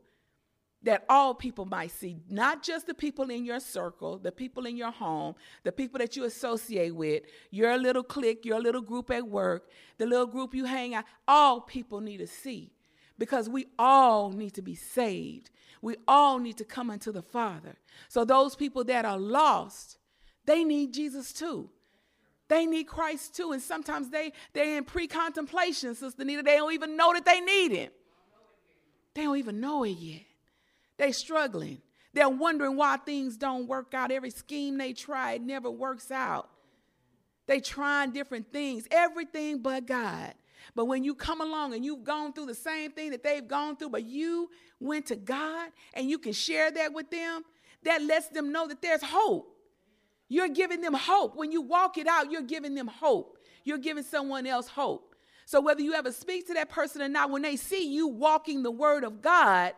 that 0.84 1.04
all 1.08 1.34
people 1.34 1.64
might 1.64 1.90
see, 1.90 2.16
not 2.28 2.62
just 2.62 2.86
the 2.86 2.94
people 2.94 3.30
in 3.30 3.44
your 3.44 3.60
circle, 3.60 4.18
the 4.18 4.32
people 4.32 4.66
in 4.66 4.76
your 4.76 4.90
home, 4.90 5.34
the 5.62 5.72
people 5.72 5.98
that 5.98 6.16
you 6.16 6.24
associate 6.24 6.94
with, 6.94 7.22
your 7.50 7.76
little 7.78 8.02
clique, 8.02 8.44
your 8.44 8.60
little 8.60 8.82
group 8.82 9.10
at 9.10 9.26
work, 9.26 9.68
the 9.98 10.06
little 10.06 10.26
group 10.26 10.54
you 10.54 10.64
hang 10.64 10.94
out, 10.94 11.04
all 11.26 11.60
people 11.60 12.00
need 12.00 12.18
to 12.18 12.26
see 12.26 12.70
because 13.18 13.48
we 13.48 13.66
all 13.78 14.30
need 14.30 14.54
to 14.54 14.62
be 14.62 14.74
saved. 14.74 15.50
We 15.80 15.96
all 16.08 16.38
need 16.38 16.56
to 16.58 16.64
come 16.64 16.90
unto 16.90 17.12
the 17.12 17.22
Father. 17.22 17.76
So 18.08 18.24
those 18.24 18.56
people 18.56 18.84
that 18.84 19.04
are 19.04 19.18
lost, 19.18 19.98
they 20.46 20.64
need 20.64 20.92
Jesus 20.92 21.32
too. 21.32 21.70
They 22.48 22.66
need 22.66 22.84
Christ 22.84 23.34
too. 23.34 23.52
And 23.52 23.62
sometimes 23.62 24.10
they, 24.10 24.32
they're 24.52 24.76
in 24.76 24.84
pre 24.84 25.06
contemplation, 25.06 25.94
Sister 25.94 26.24
Nita. 26.24 26.42
They 26.42 26.56
don't 26.56 26.72
even 26.72 26.96
know 26.96 27.12
that 27.14 27.24
they 27.24 27.40
need 27.40 27.72
Him. 27.72 27.90
They 29.14 29.22
don't 29.22 29.38
even 29.38 29.60
know 29.60 29.84
it 29.84 29.90
yet. 29.90 30.22
They're 30.96 31.12
struggling. 31.12 31.82
They're 32.12 32.28
wondering 32.28 32.76
why 32.76 32.96
things 32.98 33.36
don't 33.36 33.66
work 33.66 33.92
out. 33.94 34.10
Every 34.10 34.30
scheme 34.30 34.78
they 34.78 34.92
try, 34.92 35.32
it 35.32 35.42
never 35.42 35.70
works 35.70 36.10
out. 36.10 36.48
They 37.46 37.60
trying 37.60 38.12
different 38.12 38.52
things, 38.52 38.86
everything 38.90 39.60
but 39.60 39.86
God. 39.86 40.34
But 40.74 40.86
when 40.86 41.04
you 41.04 41.14
come 41.14 41.40
along 41.40 41.74
and 41.74 41.84
you've 41.84 42.04
gone 42.04 42.32
through 42.32 42.46
the 42.46 42.54
same 42.54 42.92
thing 42.92 43.10
that 43.10 43.22
they've 43.22 43.46
gone 43.46 43.76
through, 43.76 43.90
but 43.90 44.04
you 44.04 44.50
went 44.80 45.06
to 45.06 45.16
God 45.16 45.70
and 45.92 46.08
you 46.08 46.18
can 46.18 46.32
share 46.32 46.70
that 46.70 46.94
with 46.94 47.10
them, 47.10 47.42
that 47.82 48.02
lets 48.02 48.28
them 48.28 48.50
know 48.50 48.66
that 48.68 48.80
there's 48.80 49.02
hope. 49.02 49.50
You're 50.28 50.48
giving 50.48 50.80
them 50.80 50.94
hope. 50.94 51.36
When 51.36 51.52
you 51.52 51.60
walk 51.60 51.98
it 51.98 52.06
out, 52.06 52.30
you're 52.30 52.42
giving 52.42 52.74
them 52.74 52.86
hope. 52.86 53.38
You're 53.64 53.78
giving 53.78 54.04
someone 54.04 54.46
else 54.46 54.68
hope. 54.68 55.14
So 55.44 55.60
whether 55.60 55.82
you 55.82 55.92
ever 55.92 56.12
speak 56.12 56.46
to 56.46 56.54
that 56.54 56.70
person 56.70 57.02
or 57.02 57.08
not, 57.08 57.30
when 57.30 57.42
they 57.42 57.56
see 57.56 57.86
you 57.86 58.08
walking 58.08 58.62
the 58.62 58.70
word 58.70 59.04
of 59.04 59.20
God, 59.20 59.74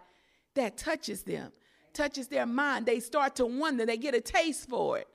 that 0.57 0.77
touches 0.77 1.23
them, 1.23 1.53
touches 1.95 2.29
their 2.29 2.47
mind. 2.47 2.85
They 2.85 3.01
start 3.01 3.37
to 3.37 3.47
wonder, 3.47 3.87
they 3.87 3.97
get 3.97 4.15
a 4.15 4.21
taste 4.21 4.69
for 4.69 4.99
it. 4.99 5.09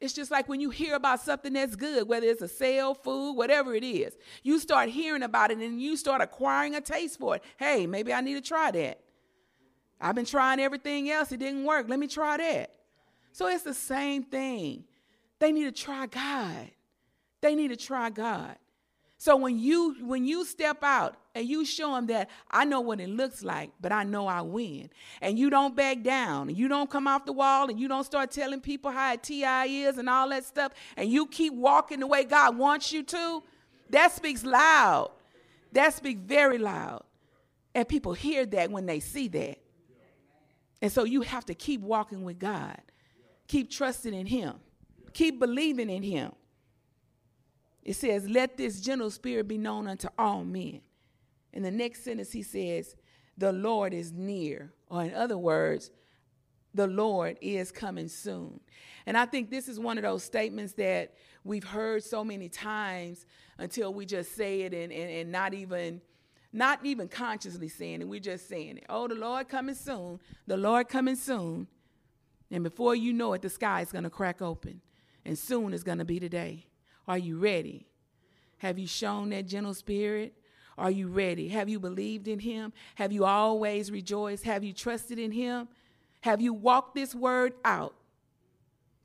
It's 0.00 0.14
just 0.14 0.30
like 0.30 0.48
when 0.48 0.60
you 0.60 0.70
hear 0.70 0.94
about 0.94 1.20
something 1.20 1.52
that's 1.52 1.76
good, 1.76 2.08
whether 2.08 2.26
it's 2.26 2.40
a 2.40 2.48
sale, 2.48 2.94
food, 2.94 3.32
whatever 3.32 3.74
it 3.74 3.84
is, 3.84 4.16
you 4.42 4.58
start 4.58 4.88
hearing 4.88 5.22
about 5.22 5.50
it 5.50 5.58
and 5.58 5.80
you 5.80 5.96
start 5.96 6.22
acquiring 6.22 6.74
a 6.74 6.80
taste 6.80 7.18
for 7.18 7.36
it. 7.36 7.44
Hey, 7.58 7.86
maybe 7.86 8.12
I 8.12 8.22
need 8.22 8.34
to 8.34 8.40
try 8.40 8.70
that. 8.70 9.00
I've 10.00 10.14
been 10.14 10.24
trying 10.24 10.60
everything 10.60 11.10
else, 11.10 11.32
it 11.32 11.36
didn't 11.36 11.64
work. 11.64 11.86
Let 11.88 11.98
me 11.98 12.06
try 12.06 12.38
that. 12.38 12.72
So 13.32 13.46
it's 13.48 13.62
the 13.62 13.74
same 13.74 14.22
thing. 14.22 14.84
They 15.38 15.52
need 15.52 15.64
to 15.64 15.72
try 15.72 16.06
God. 16.06 16.70
They 17.42 17.54
need 17.54 17.68
to 17.68 17.76
try 17.76 18.08
God. 18.08 18.56
So 19.20 19.36
when 19.36 19.58
you 19.58 19.96
when 20.00 20.24
you 20.24 20.46
step 20.46 20.82
out 20.82 21.14
and 21.34 21.46
you 21.46 21.66
show 21.66 21.94
them 21.94 22.06
that 22.06 22.30
I 22.50 22.64
know 22.64 22.80
what 22.80 23.02
it 23.02 23.10
looks 23.10 23.44
like, 23.44 23.70
but 23.78 23.92
I 23.92 24.02
know 24.02 24.26
I 24.26 24.40
win, 24.40 24.88
and 25.20 25.38
you 25.38 25.50
don't 25.50 25.76
back 25.76 26.02
down, 26.02 26.48
and 26.48 26.56
you 26.56 26.68
don't 26.68 26.88
come 26.88 27.06
off 27.06 27.26
the 27.26 27.34
wall, 27.34 27.68
and 27.68 27.78
you 27.78 27.86
don't 27.86 28.04
start 28.04 28.30
telling 28.30 28.62
people 28.62 28.90
how 28.90 29.12
a 29.12 29.18
TI 29.18 29.82
is 29.82 29.98
and 29.98 30.08
all 30.08 30.30
that 30.30 30.46
stuff, 30.46 30.72
and 30.96 31.10
you 31.10 31.26
keep 31.26 31.52
walking 31.52 32.00
the 32.00 32.06
way 32.06 32.24
God 32.24 32.56
wants 32.56 32.94
you 32.94 33.02
to, 33.02 33.42
that 33.90 34.10
speaks 34.12 34.42
loud. 34.42 35.10
That 35.72 35.92
speaks 35.92 36.22
very 36.24 36.56
loud, 36.56 37.02
and 37.74 37.86
people 37.86 38.14
hear 38.14 38.46
that 38.46 38.70
when 38.70 38.86
they 38.86 39.00
see 39.00 39.28
that. 39.28 39.58
And 40.80 40.90
so 40.90 41.04
you 41.04 41.20
have 41.20 41.44
to 41.44 41.54
keep 41.54 41.82
walking 41.82 42.24
with 42.24 42.38
God. 42.38 42.80
Keep 43.48 43.70
trusting 43.70 44.14
in 44.14 44.24
Him. 44.24 44.54
Keep 45.12 45.40
believing 45.40 45.90
in 45.90 46.02
Him. 46.02 46.32
It 47.82 47.94
says, 47.94 48.28
Let 48.28 48.56
this 48.56 48.80
gentle 48.80 49.10
spirit 49.10 49.48
be 49.48 49.58
known 49.58 49.88
unto 49.88 50.08
all 50.18 50.44
men. 50.44 50.80
In 51.52 51.62
the 51.62 51.70
next 51.70 52.04
sentence, 52.04 52.32
he 52.32 52.42
says, 52.42 52.96
The 53.38 53.52
Lord 53.52 53.94
is 53.94 54.12
near. 54.12 54.72
Or, 54.88 55.02
in 55.02 55.14
other 55.14 55.38
words, 55.38 55.90
the 56.74 56.86
Lord 56.86 57.36
is 57.40 57.72
coming 57.72 58.08
soon. 58.08 58.60
And 59.06 59.16
I 59.16 59.26
think 59.26 59.50
this 59.50 59.68
is 59.68 59.80
one 59.80 59.98
of 59.98 60.04
those 60.04 60.22
statements 60.22 60.74
that 60.74 61.14
we've 61.42 61.64
heard 61.64 62.04
so 62.04 62.24
many 62.24 62.48
times 62.48 63.26
until 63.58 63.92
we 63.92 64.06
just 64.06 64.36
say 64.36 64.62
it 64.62 64.74
and, 64.74 64.92
and, 64.92 65.10
and 65.10 65.32
not 65.32 65.54
even 65.54 66.00
not 66.52 66.84
even 66.84 67.06
consciously 67.08 67.68
saying 67.68 68.00
it. 68.00 68.08
We're 68.08 68.18
just 68.18 68.48
saying 68.48 68.78
it. 68.78 68.84
Oh, 68.88 69.06
the 69.06 69.14
Lord 69.14 69.48
coming 69.48 69.76
soon. 69.76 70.18
The 70.48 70.56
Lord 70.56 70.88
coming 70.88 71.14
soon. 71.14 71.68
And 72.50 72.64
before 72.64 72.96
you 72.96 73.12
know 73.12 73.34
it, 73.34 73.42
the 73.42 73.48
sky 73.48 73.82
is 73.82 73.92
going 73.92 74.02
to 74.02 74.10
crack 74.10 74.42
open. 74.42 74.80
And 75.24 75.38
soon 75.38 75.72
is 75.72 75.84
going 75.84 75.98
to 75.98 76.04
be 76.04 76.18
today. 76.18 76.66
Are 77.10 77.18
you 77.18 77.38
ready? 77.38 77.88
Have 78.58 78.78
you 78.78 78.86
shown 78.86 79.30
that 79.30 79.48
gentle 79.48 79.74
spirit? 79.74 80.32
Are 80.78 80.92
you 80.92 81.08
ready? 81.08 81.48
Have 81.48 81.68
you 81.68 81.80
believed 81.80 82.28
in 82.28 82.38
him? 82.38 82.72
Have 82.94 83.10
you 83.10 83.24
always 83.24 83.90
rejoiced? 83.90 84.44
Have 84.44 84.62
you 84.62 84.72
trusted 84.72 85.18
in 85.18 85.32
him? 85.32 85.66
Have 86.20 86.40
you 86.40 86.54
walked 86.54 86.94
this 86.94 87.12
word 87.12 87.54
out 87.64 87.96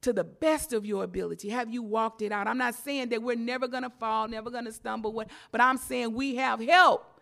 to 0.02 0.14
the 0.14 0.24
best 0.24 0.72
of 0.72 0.86
your 0.86 1.04
ability? 1.04 1.50
Have 1.50 1.74
you 1.74 1.82
walked 1.82 2.22
it 2.22 2.32
out? 2.32 2.46
I'm 2.46 2.60
not 2.60 2.76
saying 2.76 3.10
that 3.10 3.24
we're 3.24 3.36
never 3.36 3.68
going 3.68 3.82
to 3.82 3.90
fall, 3.90 4.28
never 4.28 4.52
going 4.52 4.66
to 4.66 4.72
stumble, 4.72 5.26
but 5.52 5.60
I'm 5.60 5.78
saying 5.78 6.14
we 6.14 6.36
have 6.36 6.60
help 6.60 7.20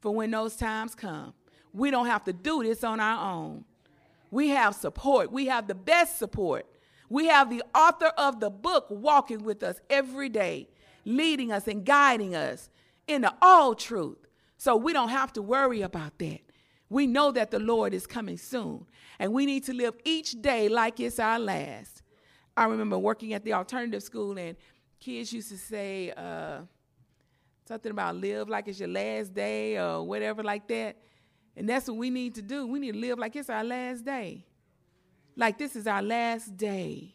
for 0.00 0.12
when 0.12 0.32
those 0.32 0.56
times 0.56 0.96
come. 0.96 1.32
We 1.72 1.92
don't 1.92 2.06
have 2.06 2.24
to 2.24 2.32
do 2.32 2.64
this 2.64 2.82
on 2.82 2.98
our 2.98 3.32
own. 3.32 3.64
We 4.32 4.48
have 4.48 4.74
support. 4.74 5.30
We 5.30 5.46
have 5.46 5.68
the 5.68 5.76
best 5.76 6.18
support. 6.18 6.66
We 7.08 7.26
have 7.26 7.50
the 7.50 7.62
author 7.74 8.12
of 8.18 8.40
the 8.40 8.50
book 8.50 8.86
walking 8.90 9.44
with 9.44 9.62
us 9.62 9.80
every 9.90 10.28
day, 10.28 10.68
leading 11.04 11.52
us 11.52 11.68
and 11.68 11.84
guiding 11.84 12.34
us 12.34 12.70
into 13.06 13.32
all 13.42 13.74
truth. 13.74 14.18
So 14.56 14.76
we 14.76 14.92
don't 14.92 15.10
have 15.10 15.32
to 15.34 15.42
worry 15.42 15.82
about 15.82 16.18
that. 16.18 16.40
We 16.88 17.06
know 17.06 17.32
that 17.32 17.50
the 17.50 17.58
Lord 17.58 17.92
is 17.92 18.06
coming 18.06 18.38
soon, 18.38 18.86
and 19.18 19.32
we 19.32 19.46
need 19.46 19.64
to 19.64 19.74
live 19.74 19.94
each 20.04 20.40
day 20.40 20.68
like 20.68 21.00
it's 21.00 21.18
our 21.18 21.38
last. 21.38 22.02
I 22.56 22.66
remember 22.66 22.98
working 22.98 23.32
at 23.34 23.44
the 23.44 23.52
alternative 23.52 24.02
school, 24.02 24.38
and 24.38 24.56
kids 25.00 25.32
used 25.32 25.50
to 25.50 25.58
say 25.58 26.12
uh, 26.16 26.60
something 27.66 27.90
about 27.90 28.16
live 28.16 28.48
like 28.48 28.68
it's 28.68 28.78
your 28.78 28.88
last 28.88 29.34
day 29.34 29.78
or 29.78 30.02
whatever 30.06 30.42
like 30.42 30.68
that. 30.68 30.96
And 31.56 31.68
that's 31.68 31.88
what 31.88 31.96
we 31.96 32.10
need 32.10 32.34
to 32.36 32.42
do. 32.42 32.66
We 32.66 32.78
need 32.78 32.92
to 32.92 32.98
live 32.98 33.18
like 33.18 33.36
it's 33.36 33.50
our 33.50 33.64
last 33.64 34.04
day. 34.04 34.44
Like 35.36 35.58
this 35.58 35.76
is 35.76 35.86
our 35.86 36.02
last 36.02 36.56
day. 36.56 37.14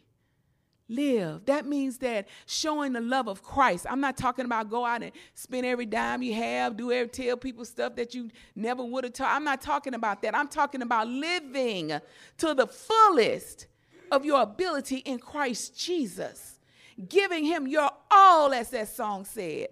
Live. 0.91 1.45
That 1.45 1.67
means 1.67 1.99
that 1.99 2.27
showing 2.47 2.93
the 2.93 3.01
love 3.01 3.27
of 3.27 3.43
Christ. 3.43 3.85
I'm 3.87 4.01
not 4.01 4.17
talking 4.17 4.45
about 4.45 4.71
go 4.71 4.83
out 4.83 5.03
and 5.03 5.11
spend 5.35 5.65
every 5.67 5.85
dime 5.85 6.23
you 6.23 6.33
have, 6.33 6.75
do 6.75 6.91
every 6.91 7.09
tell 7.09 7.37
people 7.37 7.63
stuff 7.63 7.95
that 7.95 8.15
you 8.15 8.31
never 8.55 8.83
would 8.83 9.03
have 9.03 9.13
taught. 9.13 9.35
I'm 9.35 9.43
not 9.43 9.61
talking 9.61 9.93
about 9.93 10.23
that. 10.23 10.35
I'm 10.35 10.47
talking 10.47 10.81
about 10.81 11.07
living 11.07 11.91
to 12.39 12.53
the 12.55 12.65
fullest 12.65 13.67
of 14.11 14.25
your 14.25 14.41
ability 14.41 14.97
in 14.97 15.19
Christ 15.19 15.77
Jesus. 15.77 16.59
Giving 17.07 17.45
him 17.45 17.67
your 17.67 17.91
all, 18.09 18.51
as 18.51 18.71
that 18.71 18.89
song 18.89 19.25
said. 19.25 19.67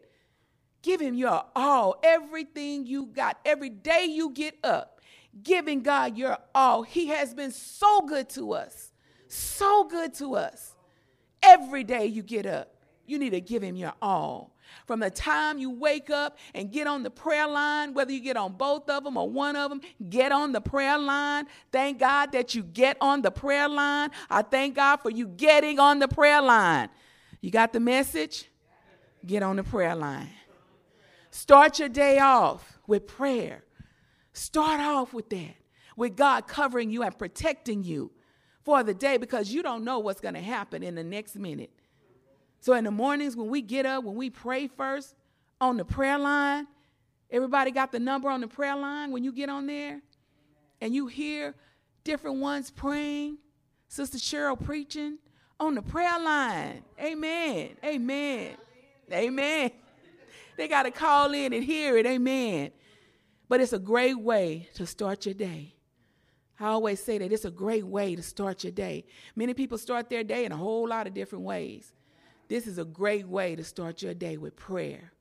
Give 0.84 1.02
him 1.02 1.16
your 1.16 1.44
all, 1.56 1.98
everything 2.04 2.86
you 2.86 3.08
got. 3.08 3.40
Every 3.44 3.70
day 3.70 4.06
you 4.06 4.30
get 4.30 4.56
up, 4.64 4.97
giving 5.44 5.82
God 5.82 6.18
your 6.18 6.38
all. 6.54 6.84
He 6.84 7.08
has 7.08 7.34
been 7.34 7.52
so 7.52 8.02
good 8.02 8.30
to 8.30 8.54
us, 8.54 8.92
so 9.28 9.84
good 9.86 10.14
to 10.16 10.36
us. 10.36 10.76
Every 11.42 11.84
day 11.84 12.06
you 12.06 12.24
get 12.24 12.46
up, 12.46 12.74
you 13.06 13.20
need 13.20 13.32
to 13.32 13.42
give 13.42 13.62
him 13.62 13.76
your 13.76 13.94
all. 14.02 14.54
From 14.86 15.00
the 15.00 15.10
time 15.10 15.58
you 15.58 15.70
wake 15.70 16.10
up 16.10 16.38
and 16.54 16.72
get 16.72 16.88
on 16.88 17.04
the 17.04 17.10
prayer 17.10 17.48
line, 17.48 17.94
whether 17.94 18.12
you 18.12 18.20
get 18.20 18.38
on 18.38 18.54
both 18.54 18.90
of 18.90 19.04
them 19.04 19.18
or 19.18 19.30
one 19.30 19.56
of 19.56 19.70
them, 19.70 19.82
get 20.10 20.32
on 20.32 20.52
the 20.52 20.62
prayer 20.62 20.98
line. 20.98 21.46
Thank 21.72 22.00
God 22.00 22.32
that 22.34 22.54
you 22.54 22.64
get 22.64 22.98
on 23.00 23.22
the 23.22 23.32
prayer 23.32 23.70
line. 23.70 24.12
I 24.30 24.42
thank 24.42 24.76
God 24.76 24.98
for 24.98 25.10
you 25.10 25.28
getting 25.28 25.80
on 25.80 26.00
the 26.00 26.08
prayer 26.08 26.42
line. 26.42 26.90
You 27.40 27.52
got 27.52 27.72
the 27.72 27.80
message? 27.80 28.50
Get 29.26 29.44
on 29.44 29.56
the 29.58 29.64
prayer 29.64 29.96
line. 29.96 30.30
Start 31.32 31.80
your 31.80 31.90
day 31.90 32.20
off 32.20 32.80
with 32.88 33.08
prayer. 33.08 33.64
Start 34.38 34.80
off 34.80 35.16
with 35.16 35.30
that, 35.32 35.56
with 35.96 36.16
God 36.16 36.48
covering 36.48 36.92
you 36.92 37.02
and 37.02 37.18
protecting 37.18 37.84
you 37.84 38.12
for 38.64 38.84
the 38.84 38.94
day 38.94 39.18
because 39.18 39.52
you 39.52 39.64
don't 39.64 39.84
know 39.84 39.98
what's 39.98 40.22
going 40.22 40.36
to 40.36 40.42
happen 40.42 40.84
in 40.84 40.94
the 40.94 41.04
next 41.04 41.36
minute. 41.36 41.72
So, 42.60 42.74
in 42.74 42.84
the 42.84 42.92
mornings 42.92 43.36
when 43.36 43.50
we 43.50 43.64
get 43.64 43.88
up, 43.88 44.04
when 44.04 44.14
we 44.14 44.30
pray 44.30 44.68
first 44.68 45.16
on 45.60 45.78
the 45.78 45.86
prayer 45.86 46.20
line, 46.20 46.68
everybody 47.32 47.72
got 47.72 47.92
the 47.92 48.00
number 48.00 48.30
on 48.30 48.42
the 48.42 48.48
prayer 48.48 48.76
line 48.76 49.12
when 49.12 49.24
you 49.24 49.32
get 49.32 49.50
on 49.50 49.66
there 49.66 50.02
and 50.82 50.94
you 50.94 51.08
hear 51.08 51.56
different 52.04 52.38
ones 52.38 52.70
praying. 52.70 53.40
Sister 53.88 54.20
Cheryl 54.20 54.64
preaching 54.64 55.18
on 55.60 55.74
the 55.74 55.82
prayer 55.82 56.20
line. 56.20 56.84
Amen. 57.02 57.72
Amen. 57.84 58.52
Amen. 59.12 59.72
They 60.58 60.68
got 60.68 60.84
to 60.84 60.92
call 60.92 61.34
in 61.34 61.54
and 61.54 61.64
hear 61.64 61.98
it. 61.98 62.06
Amen. 62.06 62.70
But 63.50 63.62
it's 63.62 63.74
a 63.74 63.80
great 63.80 64.20
way 64.20 64.70
to 64.76 64.86
start 64.86 65.26
your 65.26 65.36
day. 65.36 65.74
I 66.60 66.68
always 66.68 67.02
say 67.02 67.18
that 67.20 67.32
it's 67.32 67.46
a 67.46 67.52
great 67.52 67.86
way 67.86 68.16
to 68.16 68.24
start 68.24 68.64
your 68.64 68.72
day. 68.72 69.06
Many 69.36 69.54
people 69.54 69.78
start 69.78 70.10
their 70.10 70.24
day 70.24 70.46
in 70.46 70.52
a 70.52 70.58
whole 70.58 70.88
lot 70.88 71.08
of 71.08 71.14
different 71.14 71.46
ways. 71.46 71.94
This 72.48 72.66
is 72.66 72.78
a 72.78 72.86
great 72.86 73.28
way 73.28 73.56
to 73.56 73.64
start 73.64 74.02
your 74.02 74.14
day 74.14 74.38
with 74.38 74.56
prayer, 74.56 75.12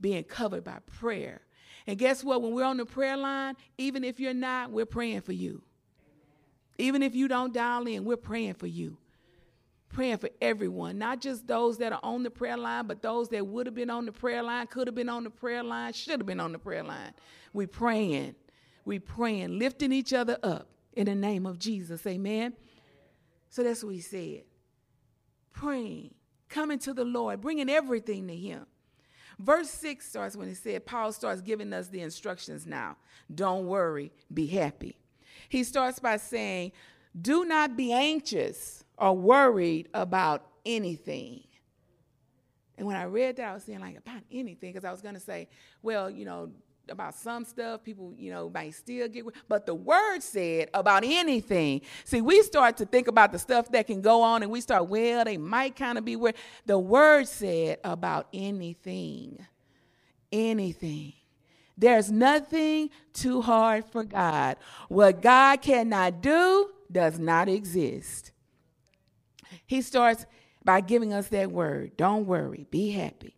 being 0.00 0.24
covered 0.24 0.64
by 0.64 0.78
prayer. 0.86 1.40
And 1.86 1.98
guess 1.98 2.22
what? 2.24 2.42
When 2.42 2.52
we're 2.52 2.64
on 2.64 2.76
the 2.76 2.84
prayer 2.84 3.16
line, 3.16 3.54
even 3.78 4.04
if 4.04 4.20
you're 4.20 4.34
not, 4.34 4.70
we're 4.70 4.86
praying 4.86 5.22
for 5.22 5.32
you. 5.32 5.62
Even 6.78 7.02
if 7.02 7.14
you 7.14 7.28
don't 7.28 7.54
dial 7.54 7.86
in, 7.86 8.04
we're 8.04 8.16
praying 8.16 8.54
for 8.54 8.66
you. 8.66 8.98
Praying 9.96 10.18
for 10.18 10.28
everyone, 10.42 10.98
not 10.98 11.22
just 11.22 11.46
those 11.46 11.78
that 11.78 11.90
are 11.90 12.00
on 12.02 12.22
the 12.22 12.28
prayer 12.28 12.58
line, 12.58 12.86
but 12.86 13.00
those 13.00 13.30
that 13.30 13.46
would 13.46 13.64
have 13.64 13.74
been 13.74 13.88
on 13.88 14.04
the 14.04 14.12
prayer 14.12 14.42
line, 14.42 14.66
could 14.66 14.86
have 14.88 14.94
been 14.94 15.08
on 15.08 15.24
the 15.24 15.30
prayer 15.30 15.62
line, 15.62 15.90
should 15.94 16.20
have 16.20 16.26
been 16.26 16.38
on 16.38 16.52
the 16.52 16.58
prayer 16.58 16.82
line. 16.82 17.14
We 17.54 17.64
praying. 17.64 18.34
We 18.84 18.98
praying, 18.98 19.58
lifting 19.58 19.92
each 19.92 20.12
other 20.12 20.36
up 20.42 20.68
in 20.92 21.06
the 21.06 21.14
name 21.14 21.46
of 21.46 21.58
Jesus. 21.58 22.06
Amen. 22.06 22.52
So 23.48 23.62
that's 23.62 23.82
what 23.82 23.94
he 23.94 24.02
said. 24.02 24.42
Praying, 25.54 26.12
coming 26.50 26.78
to 26.80 26.92
the 26.92 27.06
Lord, 27.06 27.40
bringing 27.40 27.70
everything 27.70 28.28
to 28.28 28.36
him. 28.36 28.66
Verse 29.38 29.70
6 29.70 30.06
starts 30.06 30.36
when 30.36 30.48
he 30.48 30.54
said, 30.54 30.84
Paul 30.84 31.10
starts 31.10 31.40
giving 31.40 31.72
us 31.72 31.88
the 31.88 32.02
instructions 32.02 32.66
now. 32.66 32.98
Don't 33.34 33.66
worry, 33.66 34.12
be 34.34 34.46
happy. 34.46 34.98
He 35.48 35.64
starts 35.64 36.00
by 36.00 36.18
saying, 36.18 36.72
Do 37.18 37.46
not 37.46 37.78
be 37.78 37.94
anxious 37.94 38.84
or 38.98 39.16
worried 39.16 39.88
about 39.94 40.46
anything. 40.64 41.42
And 42.78 42.86
when 42.86 42.96
I 42.96 43.04
read 43.04 43.36
that, 43.36 43.50
I 43.50 43.54
was 43.54 43.64
saying, 43.64 43.80
like, 43.80 43.96
about 43.96 44.22
anything, 44.30 44.72
because 44.72 44.84
I 44.84 44.90
was 44.90 45.00
going 45.00 45.14
to 45.14 45.20
say, 45.20 45.48
well, 45.82 46.10
you 46.10 46.24
know, 46.24 46.50
about 46.88 47.14
some 47.14 47.44
stuff 47.44 47.82
people 47.82 48.14
you 48.16 48.30
know 48.30 48.48
might 48.48 48.72
still 48.72 49.08
get 49.08 49.24
but 49.48 49.66
the 49.66 49.74
word 49.74 50.22
said 50.22 50.70
about 50.72 51.02
anything. 51.04 51.80
See 52.04 52.20
we 52.20 52.42
start 52.42 52.76
to 52.76 52.86
think 52.86 53.08
about 53.08 53.32
the 53.32 53.38
stuff 53.38 53.70
that 53.72 53.86
can 53.86 54.00
go 54.00 54.22
on 54.22 54.42
and 54.42 54.52
we 54.52 54.60
start 54.60 54.88
well 54.88 55.24
they 55.24 55.36
might 55.36 55.74
kind 55.74 55.98
of 55.98 56.04
be 56.04 56.16
where 56.16 56.34
the 56.64 56.78
word 56.78 57.26
said 57.26 57.78
about 57.82 58.28
anything 58.32 59.44
anything. 60.32 61.14
There's 61.78 62.10
nothing 62.10 62.90
too 63.12 63.42
hard 63.42 63.84
for 63.86 64.04
god. 64.04 64.56
What 64.88 65.22
god 65.22 65.62
cannot 65.62 66.22
do 66.22 66.70
does 66.90 67.18
not 67.18 67.48
exist 67.48 68.30
he 69.66 69.82
starts 69.82 70.26
by 70.64 70.80
giving 70.80 71.12
us 71.12 71.28
that 71.28 71.50
word 71.50 71.96
don't 71.96 72.26
worry 72.26 72.66
be 72.70 72.90
happy 72.90 73.36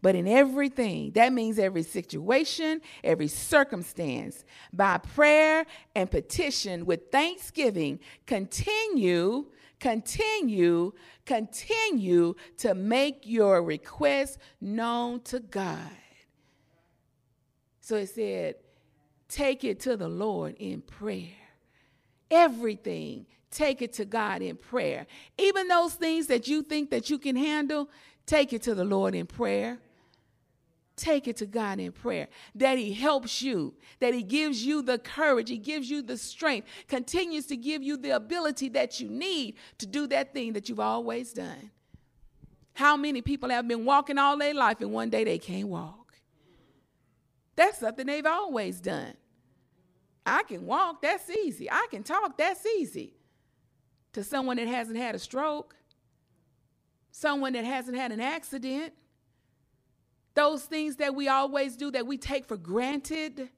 but 0.00 0.14
in 0.14 0.28
everything, 0.28 1.12
that 1.12 1.32
means 1.32 1.58
every 1.58 1.82
situation, 1.82 2.80
every 3.02 3.28
circumstance, 3.28 4.44
by 4.72 4.98
prayer 4.98 5.66
and 5.94 6.10
petition 6.10 6.86
with 6.86 7.10
thanksgiving, 7.10 7.98
continue, 8.26 9.46
continue, 9.80 10.92
continue 11.24 12.34
to 12.58 12.74
make 12.74 13.22
your 13.24 13.62
request 13.62 14.38
known 14.60 15.20
to 15.22 15.40
God. 15.40 15.90
So 17.80 17.96
it 17.96 18.10
said, 18.10 18.56
take 19.28 19.64
it 19.64 19.80
to 19.80 19.96
the 19.96 20.08
Lord 20.08 20.54
in 20.58 20.82
prayer. 20.82 21.28
Everything, 22.30 23.26
take 23.50 23.82
it 23.82 23.92
to 23.94 24.04
God 24.04 24.42
in 24.42 24.56
prayer. 24.56 25.06
Even 25.36 25.68
those 25.68 25.94
things 25.94 26.26
that 26.26 26.48
you 26.48 26.62
think 26.62 26.90
that 26.90 27.10
you 27.10 27.18
can 27.18 27.36
handle, 27.36 27.88
take 28.26 28.52
it 28.52 28.62
to 28.62 28.74
the 28.74 28.84
Lord 28.84 29.14
in 29.14 29.26
prayer 29.26 29.78
take 30.98 31.28
it 31.28 31.36
to 31.36 31.46
God 31.46 31.78
in 31.80 31.92
prayer. 31.92 32.28
That 32.54 32.76
He 32.76 32.92
helps 32.92 33.40
you, 33.40 33.74
that 34.00 34.12
He 34.12 34.22
gives 34.22 34.64
you 34.64 34.82
the 34.82 34.98
courage, 34.98 35.48
He 35.48 35.56
gives 35.56 35.88
you 35.88 36.02
the 36.02 36.18
strength, 36.18 36.68
continues 36.88 37.46
to 37.46 37.56
give 37.56 37.82
you 37.82 37.96
the 37.96 38.10
ability 38.10 38.68
that 38.70 39.00
you 39.00 39.08
need 39.08 39.54
to 39.78 39.86
do 39.86 40.06
that 40.08 40.34
thing 40.34 40.52
that 40.52 40.68
you've 40.68 40.80
always 40.80 41.32
done. 41.32 41.70
How 42.74 42.96
many 42.96 43.22
people 43.22 43.48
have 43.48 43.66
been 43.66 43.84
walking 43.84 44.18
all 44.18 44.36
their 44.36 44.54
life 44.54 44.80
and 44.80 44.92
one 44.92 45.10
day 45.10 45.24
they 45.24 45.38
can't 45.38 45.68
walk? 45.68 46.14
That's 47.56 47.78
something 47.78 48.06
they've 48.06 48.26
always 48.26 48.80
done. 48.80 49.14
I 50.24 50.42
can 50.42 50.66
walk, 50.66 51.00
that's 51.02 51.30
easy. 51.30 51.70
I 51.70 51.86
can 51.90 52.02
talk, 52.02 52.36
that's 52.36 52.64
easy. 52.66 53.14
To 54.14 54.24
someone 54.24 54.56
that 54.56 54.66
hasn't 54.68 54.96
had 54.96 55.14
a 55.14 55.18
stroke, 55.18 55.76
someone 57.10 57.52
that 57.52 57.64
hasn't 57.64 57.96
had 57.96 58.12
an 58.12 58.20
accident, 58.20 58.92
those 60.34 60.64
things 60.64 60.96
that 60.96 61.14
we 61.14 61.28
always 61.28 61.76
do 61.76 61.90
that 61.90 62.06
we 62.06 62.16
take 62.16 62.46
for 62.46 62.56
granted, 62.56 63.50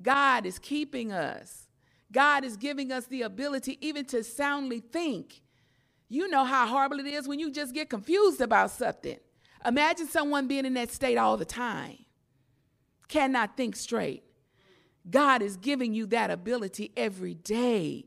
God 0.00 0.46
is 0.46 0.58
keeping 0.58 1.12
us. 1.12 1.66
God 2.12 2.44
is 2.44 2.56
giving 2.56 2.92
us 2.92 3.06
the 3.06 3.22
ability 3.22 3.78
even 3.80 4.04
to 4.06 4.22
soundly 4.24 4.80
think. 4.80 5.42
You 6.08 6.28
know 6.28 6.44
how 6.44 6.66
horrible 6.66 7.00
it 7.00 7.06
is 7.06 7.26
when 7.26 7.38
you 7.38 7.50
just 7.50 7.74
get 7.74 7.90
confused 7.90 8.40
about 8.40 8.70
something. 8.70 9.18
Imagine 9.64 10.06
someone 10.06 10.46
being 10.46 10.64
in 10.64 10.74
that 10.74 10.92
state 10.92 11.18
all 11.18 11.36
the 11.36 11.44
time, 11.44 11.98
cannot 13.08 13.56
think 13.56 13.74
straight. 13.74 14.22
God 15.08 15.42
is 15.42 15.56
giving 15.56 15.94
you 15.94 16.06
that 16.06 16.30
ability 16.30 16.92
every 16.96 17.34
day. 17.34 18.06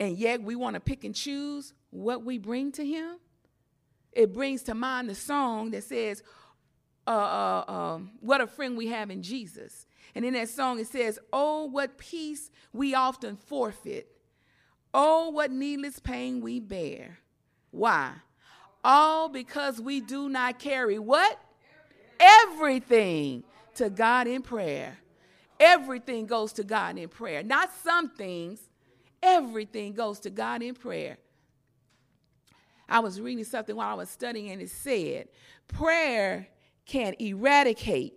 And 0.00 0.18
yet 0.18 0.42
we 0.42 0.56
want 0.56 0.74
to 0.74 0.80
pick 0.80 1.04
and 1.04 1.14
choose 1.14 1.72
what 1.90 2.24
we 2.24 2.38
bring 2.38 2.72
to 2.72 2.84
Him. 2.84 3.18
It 4.12 4.32
brings 4.32 4.62
to 4.64 4.74
mind 4.74 5.08
the 5.08 5.14
song 5.14 5.70
that 5.72 5.84
says, 5.84 6.22
uh, 7.06 7.10
uh, 7.10 7.70
um, 7.70 8.12
what 8.20 8.40
a 8.40 8.46
friend 8.46 8.76
we 8.76 8.88
have 8.88 9.10
in 9.10 9.22
Jesus. 9.22 9.86
And 10.14 10.24
in 10.24 10.34
that 10.34 10.48
song, 10.48 10.78
it 10.78 10.86
says, 10.86 11.18
Oh, 11.32 11.64
what 11.64 11.98
peace 11.98 12.50
we 12.72 12.94
often 12.94 13.36
forfeit. 13.36 14.08
Oh, 14.92 15.30
what 15.30 15.50
needless 15.50 15.98
pain 15.98 16.40
we 16.40 16.60
bear. 16.60 17.18
Why? 17.72 18.12
All 18.84 19.28
because 19.28 19.80
we 19.80 20.00
do 20.00 20.28
not 20.28 20.58
carry 20.58 20.98
what? 20.98 21.38
Everything 22.20 23.42
to 23.74 23.90
God 23.90 24.28
in 24.28 24.42
prayer. 24.42 24.98
Everything 25.58 26.26
goes 26.26 26.52
to 26.54 26.64
God 26.64 26.96
in 26.96 27.08
prayer. 27.08 27.42
Not 27.42 27.70
some 27.82 28.10
things, 28.10 28.60
everything 29.24 29.94
goes 29.94 30.20
to 30.20 30.30
God 30.30 30.62
in 30.62 30.74
prayer. 30.74 31.18
I 32.88 33.00
was 33.00 33.20
reading 33.20 33.44
something 33.44 33.74
while 33.74 33.88
I 33.88 33.94
was 33.94 34.10
studying, 34.10 34.50
and 34.50 34.60
it 34.60 34.70
said, 34.70 35.28
Prayer 35.66 36.48
can 36.86 37.14
eradicate 37.18 38.14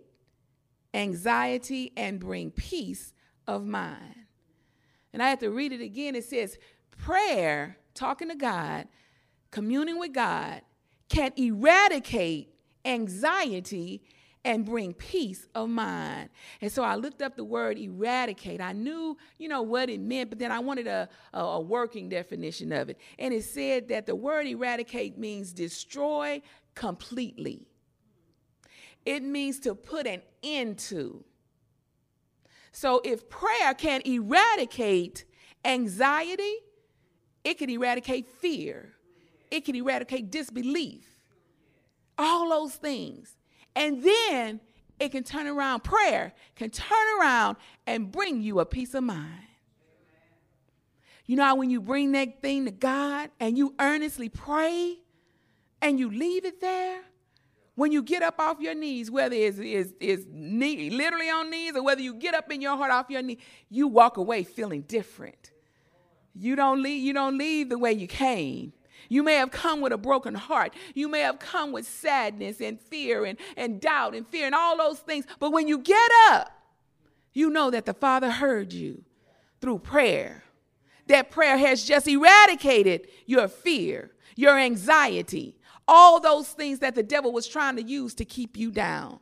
anxiety 0.94 1.92
and 1.96 2.20
bring 2.20 2.50
peace 2.50 3.12
of 3.46 3.64
mind. 3.64 4.14
And 5.12 5.22
I 5.22 5.30
have 5.30 5.38
to 5.40 5.50
read 5.50 5.72
it 5.72 5.80
again. 5.80 6.14
It 6.14 6.24
says, 6.24 6.58
prayer, 6.90 7.78
talking 7.94 8.28
to 8.28 8.34
God, 8.34 8.86
communing 9.50 9.98
with 9.98 10.12
God, 10.12 10.62
can 11.08 11.32
eradicate 11.36 12.54
anxiety 12.84 14.02
and 14.44 14.64
bring 14.64 14.94
peace 14.94 15.46
of 15.54 15.68
mind. 15.68 16.30
And 16.60 16.70
so 16.70 16.82
I 16.82 16.94
looked 16.94 17.22
up 17.22 17.36
the 17.36 17.44
word 17.44 17.78
eradicate. 17.78 18.60
I 18.60 18.72
knew, 18.72 19.16
you 19.38 19.48
know, 19.48 19.62
what 19.62 19.90
it 19.90 20.00
meant, 20.00 20.30
but 20.30 20.38
then 20.38 20.52
I 20.52 20.58
wanted 20.60 20.86
a, 20.86 21.08
a, 21.32 21.40
a, 21.40 21.60
working 21.60 22.08
definition 22.08 22.72
of 22.72 22.88
it. 22.88 22.98
And 23.18 23.34
it 23.34 23.44
said 23.44 23.88
that 23.88 24.06
the 24.06 24.14
word 24.14 24.46
eradicate 24.46 25.18
means 25.18 25.52
destroy 25.52 26.40
completely. 26.74 27.66
It 29.04 29.22
means 29.22 29.58
to 29.60 29.74
put 29.74 30.06
an 30.06 30.22
end 30.42 30.78
to. 30.78 31.24
So 32.72 33.00
if 33.04 33.28
prayer 33.28 33.74
can 33.74 34.02
eradicate 34.04 35.24
anxiety, 35.64 36.56
it 37.44 37.58
can 37.58 37.70
eradicate 37.70 38.28
fear, 38.28 38.92
it 39.50 39.64
can 39.64 39.74
eradicate 39.74 40.30
disbelief, 40.30 41.06
all 42.16 42.50
those 42.50 42.74
things. 42.74 43.37
And 43.78 44.02
then 44.02 44.60
it 44.98 45.12
can 45.12 45.22
turn 45.22 45.46
around, 45.46 45.84
prayer 45.84 46.32
can 46.56 46.68
turn 46.68 47.20
around 47.20 47.56
and 47.86 48.10
bring 48.10 48.42
you 48.42 48.58
a 48.58 48.66
peace 48.66 48.92
of 48.92 49.04
mind. 49.04 49.44
You 51.26 51.36
know 51.36 51.44
how 51.44 51.54
when 51.54 51.70
you 51.70 51.80
bring 51.80 52.10
that 52.12 52.42
thing 52.42 52.64
to 52.64 52.72
God 52.72 53.30
and 53.38 53.56
you 53.56 53.74
earnestly 53.78 54.28
pray 54.28 54.96
and 55.80 56.00
you 56.00 56.10
leave 56.10 56.44
it 56.44 56.60
there, 56.60 57.02
when 57.76 57.92
you 57.92 58.02
get 58.02 58.24
up 58.24 58.40
off 58.40 58.58
your 58.58 58.74
knees, 58.74 59.12
whether 59.12 59.36
it's, 59.36 59.58
it's, 59.60 59.92
it's 60.00 60.24
knee, 60.28 60.90
literally 60.90 61.30
on 61.30 61.48
knees 61.48 61.76
or 61.76 61.84
whether 61.84 62.00
you 62.00 62.14
get 62.14 62.34
up 62.34 62.50
in 62.50 62.60
your 62.60 62.76
heart 62.76 62.90
off 62.90 63.08
your 63.08 63.22
knee, 63.22 63.38
you 63.70 63.86
walk 63.86 64.16
away 64.16 64.42
feeling 64.42 64.82
different. 64.82 65.52
You 66.34 66.56
don't 66.56 66.82
leave, 66.82 67.04
you 67.04 67.12
don't 67.12 67.38
leave 67.38 67.68
the 67.68 67.78
way 67.78 67.92
you 67.92 68.08
came. 68.08 68.72
You 69.08 69.22
may 69.22 69.34
have 69.34 69.50
come 69.50 69.80
with 69.80 69.92
a 69.92 69.98
broken 69.98 70.34
heart. 70.34 70.74
You 70.94 71.08
may 71.08 71.20
have 71.20 71.38
come 71.38 71.72
with 71.72 71.86
sadness 71.88 72.60
and 72.60 72.80
fear 72.80 73.24
and, 73.24 73.38
and 73.56 73.80
doubt 73.80 74.14
and 74.14 74.26
fear 74.26 74.46
and 74.46 74.54
all 74.54 74.76
those 74.76 74.98
things. 74.98 75.24
But 75.38 75.52
when 75.52 75.66
you 75.68 75.78
get 75.78 76.10
up, 76.30 76.52
you 77.32 77.50
know 77.50 77.70
that 77.70 77.86
the 77.86 77.94
Father 77.94 78.30
heard 78.30 78.72
you 78.72 79.04
through 79.60 79.80
prayer 79.80 80.42
that 81.08 81.30
prayer 81.30 81.58
has 81.58 81.84
just 81.84 82.06
eradicated 82.06 83.08
your 83.26 83.48
fear, 83.48 84.12
your 84.36 84.58
anxiety, 84.58 85.56
all 85.86 86.20
those 86.20 86.48
things 86.48 86.78
that 86.78 86.94
the 86.94 87.02
devil 87.02 87.32
was 87.32 87.48
trying 87.48 87.76
to 87.76 87.82
use 87.82 88.14
to 88.14 88.24
keep 88.24 88.56
you 88.56 88.70
down. 88.70 89.18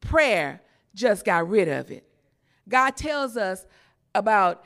Prayer 0.00 0.62
just 0.94 1.24
got 1.24 1.48
rid 1.48 1.68
of 1.68 1.90
it. 1.90 2.08
God 2.68 2.96
tells 2.96 3.36
us 3.36 3.66
about 4.14 4.64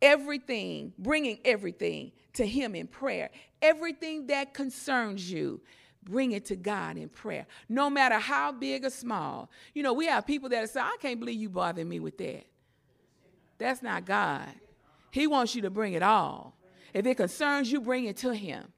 everything, 0.00 0.92
bringing 0.98 1.40
everything 1.44 2.12
to 2.34 2.46
Him 2.46 2.74
in 2.74 2.86
prayer. 2.86 3.30
Everything 3.62 4.26
that 4.28 4.54
concerns 4.54 5.30
you, 5.30 5.60
bring 6.02 6.32
it 6.32 6.44
to 6.46 6.56
God 6.56 6.96
in 6.96 7.08
prayer, 7.08 7.46
no 7.68 7.88
matter 7.88 8.18
how 8.18 8.52
big 8.52 8.84
or 8.84 8.90
small. 8.90 9.50
You 9.72 9.82
know, 9.82 9.92
we 9.92 10.06
have 10.06 10.26
people 10.26 10.48
that 10.50 10.68
say, 10.70 10.80
I 10.80 10.96
can't 11.00 11.18
believe 11.18 11.40
you 11.40 11.48
bothering 11.48 11.88
me 11.88 12.00
with 12.00 12.18
that. 12.18 12.44
That's 13.58 13.82
not 13.82 14.04
God. 14.04 14.48
He 15.10 15.26
wants 15.26 15.54
you 15.54 15.62
to 15.62 15.70
bring 15.70 15.94
it 15.94 16.02
all. 16.02 16.56
If 16.92 17.06
it 17.06 17.16
concerns 17.16 17.70
you, 17.72 17.80
bring 17.80 18.04
it 18.04 18.16
to 18.18 18.34
Him. 18.34 18.72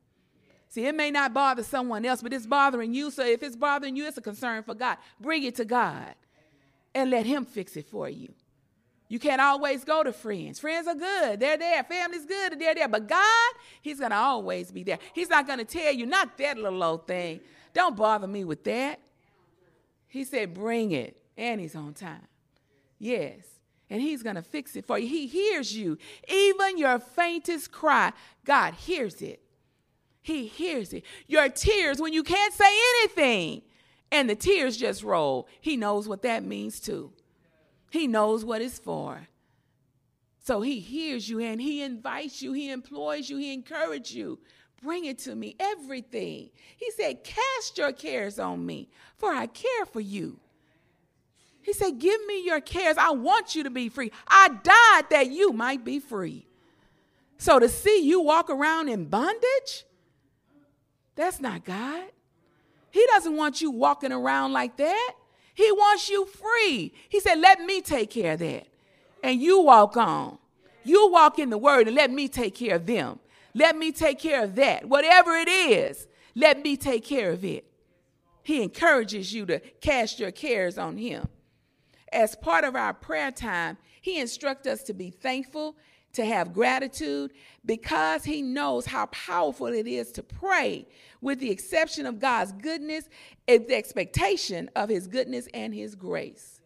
See, 0.68 0.86
it 0.86 0.94
may 0.94 1.10
not 1.10 1.32
bother 1.32 1.62
someone 1.62 2.04
else, 2.04 2.22
but 2.22 2.32
it's 2.32 2.46
bothering 2.46 2.92
you. 2.92 3.10
So 3.10 3.24
if 3.24 3.42
it's 3.42 3.56
bothering 3.56 3.96
you, 3.96 4.06
it's 4.06 4.18
a 4.18 4.22
concern 4.22 4.62
for 4.62 4.74
God. 4.74 4.98
Bring 5.20 5.44
it 5.44 5.54
to 5.56 5.64
God 5.64 6.14
and 6.94 7.10
let 7.10 7.26
Him 7.26 7.44
fix 7.44 7.76
it 7.76 7.86
for 7.86 8.08
you. 8.08 8.32
You 9.08 9.18
can't 9.18 9.40
always 9.40 9.84
go 9.84 10.02
to 10.02 10.12
friends. 10.12 10.58
Friends 10.58 10.88
are 10.88 10.94
good. 10.94 11.38
They're 11.38 11.56
there. 11.56 11.84
Family's 11.84 12.24
good. 12.24 12.58
They're 12.58 12.74
there. 12.74 12.88
But 12.88 13.06
God, 13.06 13.52
He's 13.80 14.00
going 14.00 14.10
to 14.10 14.16
always 14.16 14.72
be 14.72 14.82
there. 14.82 14.98
He's 15.12 15.28
not 15.28 15.46
going 15.46 15.60
to 15.60 15.64
tell 15.64 15.92
you, 15.92 16.06
not 16.06 16.36
that 16.38 16.58
little 16.58 16.82
old 16.82 17.06
thing. 17.06 17.40
Don't 17.72 17.96
bother 17.96 18.26
me 18.26 18.44
with 18.44 18.64
that. 18.64 19.00
He 20.08 20.24
said, 20.24 20.54
bring 20.54 20.92
it. 20.92 21.16
And 21.36 21.60
He's 21.60 21.76
on 21.76 21.94
time. 21.94 22.26
Yes. 22.98 23.44
And 23.90 24.00
He's 24.00 24.22
going 24.22 24.36
to 24.36 24.42
fix 24.42 24.74
it 24.74 24.86
for 24.86 24.98
you. 24.98 25.06
He 25.06 25.26
hears 25.26 25.76
you. 25.76 25.98
Even 26.28 26.78
your 26.78 26.98
faintest 26.98 27.70
cry, 27.70 28.12
God 28.44 28.74
hears 28.74 29.22
it. 29.22 29.40
He 30.20 30.48
hears 30.48 30.92
it. 30.92 31.04
Your 31.28 31.48
tears 31.48 32.00
when 32.00 32.12
you 32.12 32.24
can't 32.24 32.52
say 32.52 32.64
anything 32.98 33.62
and 34.10 34.28
the 34.28 34.34
tears 34.34 34.76
just 34.76 35.04
roll. 35.04 35.46
He 35.60 35.76
knows 35.76 36.08
what 36.08 36.22
that 36.22 36.42
means 36.42 36.80
too. 36.80 37.12
He 37.90 38.06
knows 38.06 38.44
what 38.44 38.62
it's 38.62 38.78
for. 38.78 39.28
So 40.42 40.60
he 40.60 40.78
hears 40.78 41.28
you 41.28 41.40
and 41.40 41.60
he 41.60 41.82
invites 41.82 42.40
you, 42.40 42.52
he 42.52 42.70
employs 42.70 43.28
you, 43.28 43.36
he 43.36 43.52
encourages 43.52 44.14
you. 44.14 44.38
Bring 44.82 45.06
it 45.06 45.18
to 45.20 45.34
me, 45.34 45.56
everything. 45.58 46.50
He 46.76 46.90
said, 46.92 47.24
Cast 47.24 47.78
your 47.78 47.92
cares 47.92 48.38
on 48.38 48.64
me, 48.64 48.88
for 49.16 49.32
I 49.32 49.46
care 49.46 49.86
for 49.86 50.00
you. 50.00 50.38
He 51.62 51.72
said, 51.72 51.98
Give 51.98 52.24
me 52.26 52.44
your 52.44 52.60
cares. 52.60 52.96
I 52.96 53.10
want 53.10 53.56
you 53.56 53.64
to 53.64 53.70
be 53.70 53.88
free. 53.88 54.12
I 54.28 54.48
died 54.48 55.10
that 55.10 55.30
you 55.30 55.52
might 55.52 55.84
be 55.84 55.98
free. 55.98 56.46
So 57.38 57.58
to 57.58 57.68
see 57.68 58.04
you 58.04 58.20
walk 58.20 58.48
around 58.48 58.88
in 58.88 59.06
bondage, 59.06 59.84
that's 61.16 61.40
not 61.40 61.64
God. 61.64 62.04
He 62.90 63.04
doesn't 63.14 63.36
want 63.36 63.60
you 63.60 63.70
walking 63.70 64.12
around 64.12 64.52
like 64.52 64.76
that. 64.76 65.12
He 65.56 65.72
wants 65.72 66.10
you 66.10 66.26
free. 66.26 66.92
He 67.08 67.18
said, 67.18 67.40
Let 67.40 67.60
me 67.62 67.80
take 67.80 68.10
care 68.10 68.34
of 68.34 68.40
that. 68.40 68.66
And 69.24 69.40
you 69.40 69.62
walk 69.62 69.96
on. 69.96 70.36
You 70.84 71.10
walk 71.10 71.38
in 71.38 71.48
the 71.48 71.56
word 71.58 71.86
and 71.88 71.96
let 71.96 72.10
me 72.10 72.28
take 72.28 72.54
care 72.54 72.76
of 72.76 72.84
them. 72.84 73.18
Let 73.54 73.74
me 73.74 73.90
take 73.90 74.18
care 74.18 74.44
of 74.44 74.54
that. 74.56 74.84
Whatever 74.84 75.34
it 75.34 75.48
is, 75.48 76.06
let 76.34 76.62
me 76.62 76.76
take 76.76 77.04
care 77.04 77.32
of 77.32 77.42
it. 77.42 77.64
He 78.42 78.62
encourages 78.62 79.32
you 79.32 79.46
to 79.46 79.58
cast 79.80 80.20
your 80.20 80.30
cares 80.30 80.76
on 80.76 80.98
him. 80.98 81.26
As 82.12 82.36
part 82.36 82.64
of 82.64 82.76
our 82.76 82.92
prayer 82.92 83.32
time, 83.32 83.78
he 84.02 84.20
instructs 84.20 84.68
us 84.68 84.82
to 84.84 84.92
be 84.92 85.08
thankful, 85.08 85.74
to 86.12 86.24
have 86.24 86.52
gratitude, 86.52 87.32
because 87.64 88.24
he 88.24 88.42
knows 88.42 88.84
how 88.84 89.06
powerful 89.06 89.68
it 89.68 89.86
is 89.86 90.12
to 90.12 90.22
pray 90.22 90.86
with 91.26 91.40
the 91.40 91.50
exception 91.50 92.06
of 92.06 92.20
God's 92.20 92.52
goodness 92.52 93.08
the 93.48 93.74
expectation 93.74 94.70
of 94.76 94.88
his 94.88 95.08
goodness 95.08 95.48
and 95.52 95.74
his 95.74 95.96
grace. 95.96 96.60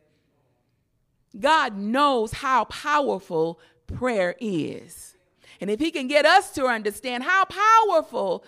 God 1.38 1.78
knows 1.78 2.34
how 2.34 2.64
powerful 2.64 3.58
prayer 3.86 4.36
is. 4.38 5.16
And 5.62 5.70
if 5.70 5.80
he 5.80 5.90
can 5.90 6.08
get 6.08 6.26
us 6.26 6.50
to 6.52 6.66
understand 6.66 7.24
how 7.24 7.46
powerful 7.46 8.44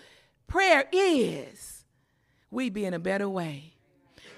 prayer 0.48 0.84
is, 0.92 1.86
we'd 2.50 2.74
be 2.74 2.84
in 2.84 2.92
a 2.92 2.98
better 2.98 3.28
way. 3.28 3.72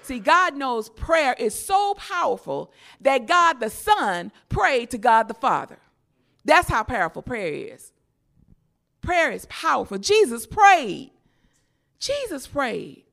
See, 0.01 0.19
God 0.19 0.55
knows 0.55 0.87
prayer 0.87 1.35
is 1.37 1.53
so 1.53 1.93
powerful 1.95 2.71
that 3.01 3.27
God 3.27 3.59
the 3.59 3.69
Son 3.69 4.31
prayed 4.47 4.91
to 4.91 4.97
God 4.97 5.27
the 5.27 5.33
Father. 5.33 5.79
That's 6.45 6.69
how 6.69 6.83
powerful 6.83 7.21
prayer 7.21 7.51
is. 7.51 7.91
Prayer 9.01 9.29
is 9.29 9.45
powerful. 9.47 9.97
Jesus 9.97 10.47
prayed. 10.47 11.11
Jesus 11.99 12.47
prayed. 12.47 13.03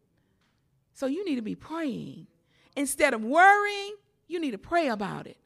So 0.94 1.06
you 1.06 1.24
need 1.24 1.36
to 1.36 1.42
be 1.42 1.54
praying. 1.54 2.26
Instead 2.76 3.14
of 3.14 3.22
worrying, 3.22 3.96
you 4.28 4.40
need 4.40 4.52
to 4.52 4.58
pray 4.58 4.88
about 4.88 5.26
it. 5.26 5.36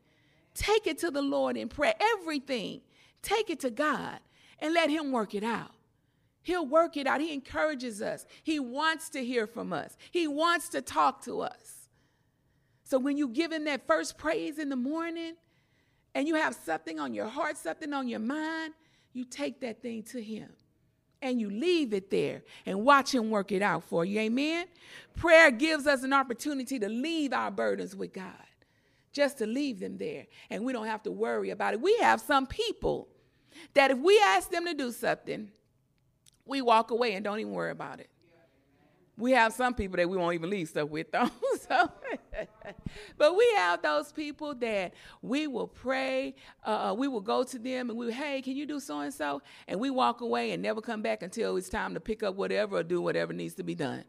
Take 0.55 0.87
it 0.87 0.99
to 0.99 1.11
the 1.11 1.22
Lord 1.22 1.57
in 1.57 1.68
prayer. 1.68 1.94
Everything. 2.01 2.81
Take 3.22 3.51
it 3.51 3.61
to 3.61 3.70
God 3.70 4.20
and 4.59 4.72
let 4.72 4.90
Him 4.90 5.12
work 5.12 5.35
it 5.35 5.44
out. 5.44 5.72
He'll 6.42 6.66
work 6.66 6.96
it 6.96 7.07
out. 7.07 7.20
He 7.20 7.33
encourages 7.33 8.01
us. 8.01 8.25
He 8.42 8.61
wants 8.61 9.11
to 9.11 9.25
hear 9.25 9.46
from 9.46 9.72
us. 9.72 9.96
He 10.12 10.29
wants 10.29 10.68
to 10.70 10.81
talk 10.81 11.22
to 11.25 11.40
us. 11.40 11.88
So 12.85 12.99
when 12.99 13.16
you 13.16 13.29
give 13.29 13.51
Him 13.51 13.64
that 13.64 13.87
first 13.87 14.16
praise 14.16 14.59
in 14.59 14.68
the 14.68 14.77
morning 14.77 15.35
and 16.14 16.29
you 16.29 16.37
have 16.37 16.55
something 16.55 17.01
on 17.01 17.14
your 17.14 17.27
heart, 17.27 17.57
something 17.57 17.92
on 17.92 18.07
your 18.09 18.20
mind, 18.20 18.75
you 19.12 19.25
take 19.25 19.61
that 19.61 19.83
thing 19.83 20.05
to 20.05 20.22
Him 20.22 20.51
and 21.22 21.40
you 21.40 21.50
leave 21.50 21.92
it 21.92 22.11
there 22.11 22.42
and 22.64 22.85
watch 22.85 23.14
him 23.14 23.31
work 23.31 23.52
it 23.52 23.62
out 23.62 23.85
for 23.85 24.05
you. 24.05 24.20
Amen. 24.20 24.66
Prayer 25.16 25.50
gives 25.50 25.87
us 25.87 26.02
an 26.02 26.12
opportunity 26.12 26.79
to 26.79 26.88
leave 26.88 27.33
our 27.33 27.50
burdens 27.50 27.96
with 27.96 28.12
God, 28.12 28.33
just 29.12 29.38
to 29.38 29.46
leave 29.46 29.81
them 29.81 29.98
there. 29.98 30.26
And 30.50 30.64
we 30.64 30.72
don't 30.72 30.87
have 30.87 31.02
to 31.05 31.11
worry 31.11 31.50
about 31.50 31.74
it. 31.74 31.81
We 31.81 31.96
have 31.98 32.20
some 32.20 32.46
people 32.46 33.09
that 33.74 33.90
if 33.90 33.98
we 33.98 34.20
ask 34.20 34.50
them 34.50 34.66
to 34.66 34.74
do 34.74 34.92
something, 34.92 35.50
we 36.44 36.61
walk 36.61 36.90
away 36.90 37.14
and 37.14 37.24
don't 37.24 37.40
even 37.40 37.52
worry 37.52 37.70
about 37.70 38.00
it 38.00 38.11
we 39.18 39.33
have 39.33 39.52
some 39.52 39.74
people 39.74 39.96
that 39.96 40.09
we 40.09 40.16
won't 40.16 40.35
even 40.35 40.50
leave 40.50 40.68
stuff 40.68 40.88
with 40.88 41.11
though. 41.12 41.31
so, 41.68 41.90
but 43.16 43.37
we 43.37 43.50
have 43.57 43.83
those 43.83 44.12
people 44.12 44.55
that 44.57 44.94
we 45.22 45.46
will 45.46 45.68
pray, 45.68 46.35
uh, 46.66 46.90
uh 46.90 46.94
we 46.94 47.09
will 47.09 47.20
go 47.20 47.42
to 47.44 47.59
them 47.59 47.90
and 47.90 47.98
we, 47.98 48.12
hey, 48.12 48.42
can 48.42 48.57
you 48.57 48.66
do 48.66 48.79
so 48.79 49.00
and 49.00 49.12
so? 49.12 49.42
And 49.68 49.81
we 49.81 49.90
walk 49.90 50.20
away 50.20 50.52
and 50.52 50.62
never 50.62 50.81
come 50.81 51.02
back 51.02 51.22
until 51.22 51.57
it's 51.57 51.68
time 51.68 51.94
to 51.94 52.00
pick 52.00 52.22
up 52.22 52.35
whatever 52.35 52.76
or 52.76 52.83
do 52.83 53.00
whatever 53.00 53.33
needs 53.33 53.55
to 53.55 53.62
be 53.62 53.74
done. 53.74 54.05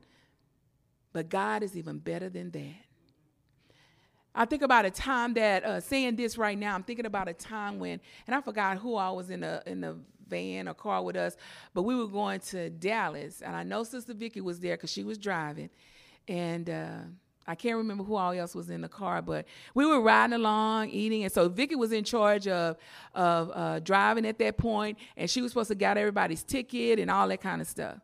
But 1.13 1.29
God 1.29 1.63
is 1.63 1.77
even 1.77 1.99
better 1.99 2.29
than 2.29 2.51
that. 2.51 2.75
I 4.35 4.45
think 4.45 4.61
about 4.61 4.85
a 4.85 4.91
time 4.91 5.33
that 5.33 5.63
uh, 5.63 5.79
saying 5.79 6.15
this 6.15 6.37
right 6.37 6.57
now. 6.57 6.75
I'm 6.75 6.83
thinking 6.83 7.07
about 7.07 7.27
a 7.27 7.33
time 7.33 7.79
when, 7.79 7.99
and 8.27 8.35
I 8.35 8.41
forgot 8.41 8.77
who 8.77 8.95
I 8.95 9.09
was 9.09 9.31
in 9.31 9.39
the 9.39 9.63
in 9.65 9.81
the 9.81 9.97
van 10.29 10.67
or 10.67 10.73
car 10.73 11.03
with 11.03 11.15
us, 11.15 11.35
but 11.73 11.83
we 11.83 11.95
were 11.95 12.07
going 12.07 12.39
to 12.39 12.69
Dallas, 12.69 13.41
and 13.41 13.55
I 13.55 13.63
know 13.63 13.83
Sister 13.83 14.13
Vicky 14.13 14.41
was 14.41 14.59
there 14.59 14.75
because 14.75 14.91
she 14.91 15.03
was 15.03 15.17
driving, 15.17 15.69
and. 16.27 16.69
Uh, 16.69 16.99
I 17.49 17.55
can't 17.55 17.77
remember 17.77 18.03
who 18.03 18.15
all 18.15 18.33
else 18.33 18.53
was 18.53 18.69
in 18.69 18.81
the 18.81 18.89
car, 18.89 19.21
but 19.21 19.45
we 19.73 19.85
were 19.85 20.01
riding 20.01 20.33
along, 20.33 20.89
eating, 20.89 21.23
and 21.23 21.31
so 21.31 21.47
Vicky 21.47 21.75
was 21.75 21.93
in 21.93 22.03
charge 22.03 22.45
of 22.45 22.75
of 23.15 23.51
uh, 23.53 23.79
driving 23.79 24.25
at 24.25 24.37
that 24.39 24.57
point, 24.57 24.97
and 25.15 25.29
she 25.29 25.41
was 25.41 25.51
supposed 25.51 25.69
to 25.69 25.75
get 25.75 25.97
everybody's 25.97 26.43
ticket 26.43 26.99
and 26.99 27.09
all 27.09 27.25
that 27.29 27.39
kind 27.39 27.61
of 27.61 27.67
stuff. 27.67 27.99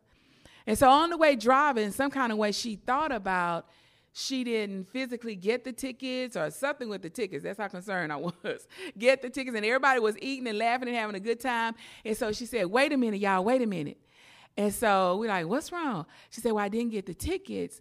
And 0.66 0.78
so 0.78 0.88
on 0.88 1.10
the 1.10 1.18
way 1.18 1.36
driving, 1.36 1.90
some 1.90 2.10
kind 2.10 2.32
of 2.32 2.38
way 2.38 2.52
she 2.52 2.76
thought 2.76 3.12
about 3.12 3.66
she 4.16 4.44
didn't 4.44 4.88
physically 4.90 5.34
get 5.34 5.64
the 5.64 5.72
tickets 5.72 6.36
or 6.36 6.48
something 6.48 6.88
with 6.88 7.02
the 7.02 7.10
tickets. 7.10 7.42
That's 7.42 7.58
how 7.58 7.66
concerned 7.66 8.12
I 8.12 8.16
was. 8.44 8.68
get 8.96 9.20
the 9.22 9.28
tickets, 9.28 9.56
and 9.56 9.66
everybody 9.66 9.98
was 9.98 10.16
eating 10.22 10.46
and 10.46 10.56
laughing 10.56 10.86
and 10.86 10.96
having 10.96 11.16
a 11.16 11.20
good 11.20 11.40
time. 11.40 11.74
And 12.04 12.16
so 12.16 12.30
she 12.30 12.46
said, 12.46 12.66
Wait 12.66 12.92
a 12.92 12.96
minute, 12.96 13.20
y'all, 13.20 13.44
wait 13.44 13.60
a 13.60 13.66
minute. 13.66 13.98
And 14.56 14.72
so 14.72 15.16
we're 15.16 15.28
like, 15.28 15.48
What's 15.48 15.72
wrong? 15.72 16.06
She 16.30 16.40
said, 16.40 16.52
Well, 16.52 16.64
I 16.64 16.68
didn't 16.68 16.92
get 16.92 17.06
the 17.06 17.14
tickets, 17.14 17.80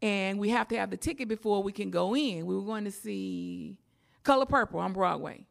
and 0.00 0.38
we 0.38 0.48
have 0.48 0.68
to 0.68 0.76
have 0.78 0.90
the 0.90 0.96
ticket 0.96 1.28
before 1.28 1.62
we 1.62 1.70
can 1.70 1.90
go 1.90 2.16
in. 2.16 2.46
We 2.46 2.56
were 2.56 2.64
going 2.64 2.84
to 2.84 2.90
see 2.90 3.76
Color 4.22 4.46
Purple 4.46 4.80
on 4.80 4.94
Broadway. 4.94 5.44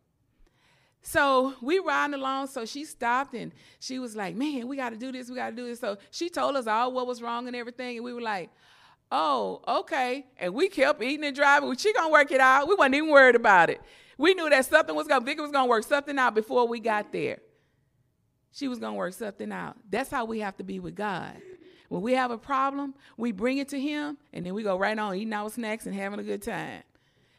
So 1.04 1.54
we 1.62 1.78
riding 1.78 2.16
along. 2.16 2.48
So 2.48 2.66
she 2.66 2.86
stopped 2.86 3.36
and 3.36 3.52
she 3.80 4.00
was 4.00 4.16
like, 4.16 4.36
Man, 4.36 4.68
we 4.68 4.78
got 4.78 4.90
to 4.90 4.98
do 4.98 5.12
this. 5.12 5.30
We 5.30 5.36
got 5.36 5.52
to 5.52 5.56
do 5.56 5.68
this. 5.68 5.80
So 5.80 5.98
she 6.10 6.30
told 6.30 6.56
us 6.56 6.66
all 6.66 6.92
what 6.92 7.06
was 7.06 7.22
wrong 7.22 7.46
and 7.46 7.56
everything. 7.56 7.98
And 7.98 8.04
we 8.04 8.14
were 8.14 8.22
like, 8.22 8.50
oh, 9.14 9.62
okay. 9.68 10.26
And 10.38 10.54
we 10.54 10.68
kept 10.68 11.02
eating 11.02 11.26
and 11.26 11.36
driving. 11.36 11.74
She 11.78 11.94
gonna 11.94 12.10
work 12.10 12.32
it 12.32 12.42
out. 12.42 12.68
We 12.68 12.76
wasn't 12.76 12.96
even 12.96 13.10
worried 13.10 13.36
about 13.36 13.70
it. 13.70 13.80
We 14.18 14.34
knew 14.34 14.50
that 14.50 14.66
something 14.66 14.96
was 14.96 15.08
gonna, 15.08 15.24
Vicky 15.24 15.40
was 15.40 15.52
gonna 15.52 15.70
work 15.70 15.84
something 15.84 16.18
out 16.18 16.36
before 16.36 16.68
we 16.68 16.80
got 16.80 17.14
there. 17.14 17.40
She 18.52 18.68
was 18.68 18.80
gonna 18.80 18.96
work 18.96 19.14
something 19.14 19.52
out. 19.52 19.78
That's 19.90 20.10
how 20.10 20.26
we 20.26 20.40
have 20.40 20.58
to 20.58 20.64
be 20.64 20.80
with 20.80 20.96
God. 20.96 21.36
When 21.90 22.02
we 22.02 22.14
have 22.14 22.32
a 22.32 22.40
problem, 22.40 22.96
we 23.18 23.32
bring 23.32 23.60
it 23.60 23.70
to 23.70 23.80
Him, 23.80 24.18
and 24.34 24.44
then 24.44 24.56
we 24.56 24.64
go 24.64 24.78
right 24.78 24.98
on 24.98 25.16
eating 25.16 25.32
our 25.32 25.50
snacks 25.50 25.86
and 25.86 25.94
having 25.94 26.20
a 26.20 26.24
good 26.24 26.42
time. 26.42 26.82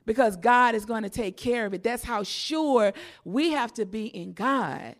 Because 0.06 0.36
God 0.36 0.74
is 0.74 0.84
going 0.84 1.02
to 1.02 1.08
take 1.08 1.36
care 1.36 1.66
of 1.66 1.74
it. 1.74 1.82
That's 1.82 2.04
how 2.04 2.22
sure 2.22 2.92
we 3.24 3.50
have 3.52 3.72
to 3.74 3.86
be 3.86 4.06
in 4.06 4.32
God. 4.32 4.96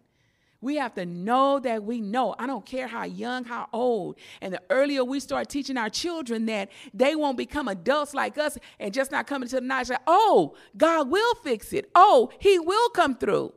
We 0.65 0.77
have 0.77 0.95
to 0.95 1.05
know 1.05 1.59
that 1.61 1.85
we 1.85 2.01
know. 2.01 2.35
I 2.39 2.47
don't 2.47 2.65
care 2.65 2.87
how 2.87 3.05
young, 3.05 3.45
how 3.45 3.69
old. 3.71 4.17
And 4.41 4.55
the 4.55 4.63
earlier 4.71 5.05
we 5.05 5.21
start 5.21 5.51
teaching 5.51 5.77
our 5.77 5.91
children 5.91 6.47
that, 6.47 6.71
they 6.95 7.15
won't 7.15 7.37
become 7.37 7.69
adults 7.69 8.15
like 8.15 8.39
us 8.39 8.57
and 8.81 8.95
just 8.95 9.13
not 9.13 9.27
coming 9.27 9.47
to 9.51 9.57
the 9.57 9.61
knowledge 9.61 9.91
like, 9.91 10.01
oh, 10.07 10.55
God 10.75 11.11
will 11.11 11.35
fix 11.35 11.75
it. 11.75 11.91
Oh, 11.95 12.31
He 12.39 12.59
will 12.59 12.89
come 12.89 13.15
through. 13.15 13.53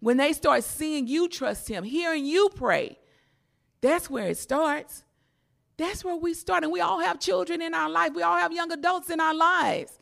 When 0.00 0.16
they 0.16 0.32
start 0.32 0.64
seeing 0.64 1.06
you 1.06 1.28
trust 1.28 1.68
Him, 1.68 1.84
hearing 1.84 2.26
you 2.26 2.50
pray, 2.52 2.98
that's 3.80 4.10
where 4.10 4.26
it 4.26 4.36
starts. 4.36 5.04
That's 5.76 6.04
where 6.04 6.16
we 6.16 6.34
start. 6.34 6.64
And 6.64 6.72
we 6.72 6.80
all 6.80 6.98
have 6.98 7.20
children 7.20 7.62
in 7.62 7.74
our 7.74 7.88
life, 7.88 8.12
we 8.12 8.24
all 8.24 8.38
have 8.38 8.52
young 8.52 8.72
adults 8.72 9.08
in 9.08 9.20
our 9.20 9.34
lives 9.34 10.00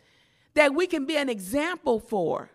that 0.55 0.75
we 0.75 0.87
can 0.87 1.05
be 1.05 1.19
an 1.19 1.29
example 1.29 2.01
for. 2.01 2.51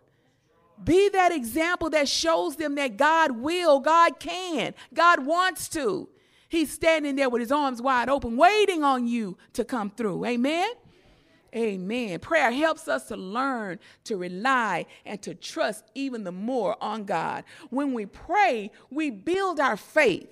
Be 0.81 1.09
that 1.09 1.31
example 1.31 1.89
that 1.91 2.07
shows 2.07 2.55
them 2.55 2.75
that 2.75 2.97
God 2.97 3.31
will, 3.31 3.79
God 3.79 4.19
can, 4.19 4.73
God 4.93 5.25
wants 5.25 5.69
to. 5.69 6.09
He's 6.49 6.71
standing 6.71 7.15
there 7.15 7.29
with 7.29 7.39
his 7.39 7.51
arms 7.51 7.81
wide 7.81 8.09
open, 8.09 8.37
waiting 8.37 8.83
on 8.83 9.07
you 9.07 9.37
to 9.53 9.65
come 9.65 9.89
through. 9.89 10.25
Amen. 10.25 10.69
Amen. 11.55 12.19
Prayer 12.19 12.51
helps 12.51 12.87
us 12.87 13.07
to 13.07 13.15
learn 13.15 13.79
to 14.05 14.17
rely 14.17 14.85
and 15.05 15.21
to 15.21 15.35
trust 15.35 15.85
even 15.93 16.23
the 16.23 16.31
more 16.31 16.75
on 16.81 17.05
God. 17.05 17.43
When 17.69 17.93
we 17.93 18.05
pray, 18.05 18.71
we 18.89 19.11
build 19.11 19.59
our 19.59 19.77
faith. 19.77 20.29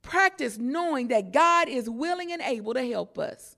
Practice 0.00 0.56
knowing 0.56 1.08
that 1.08 1.32
God 1.32 1.68
is 1.68 1.90
willing 1.90 2.32
and 2.32 2.40
able 2.40 2.74
to 2.74 2.86
help 2.86 3.18
us. 3.18 3.56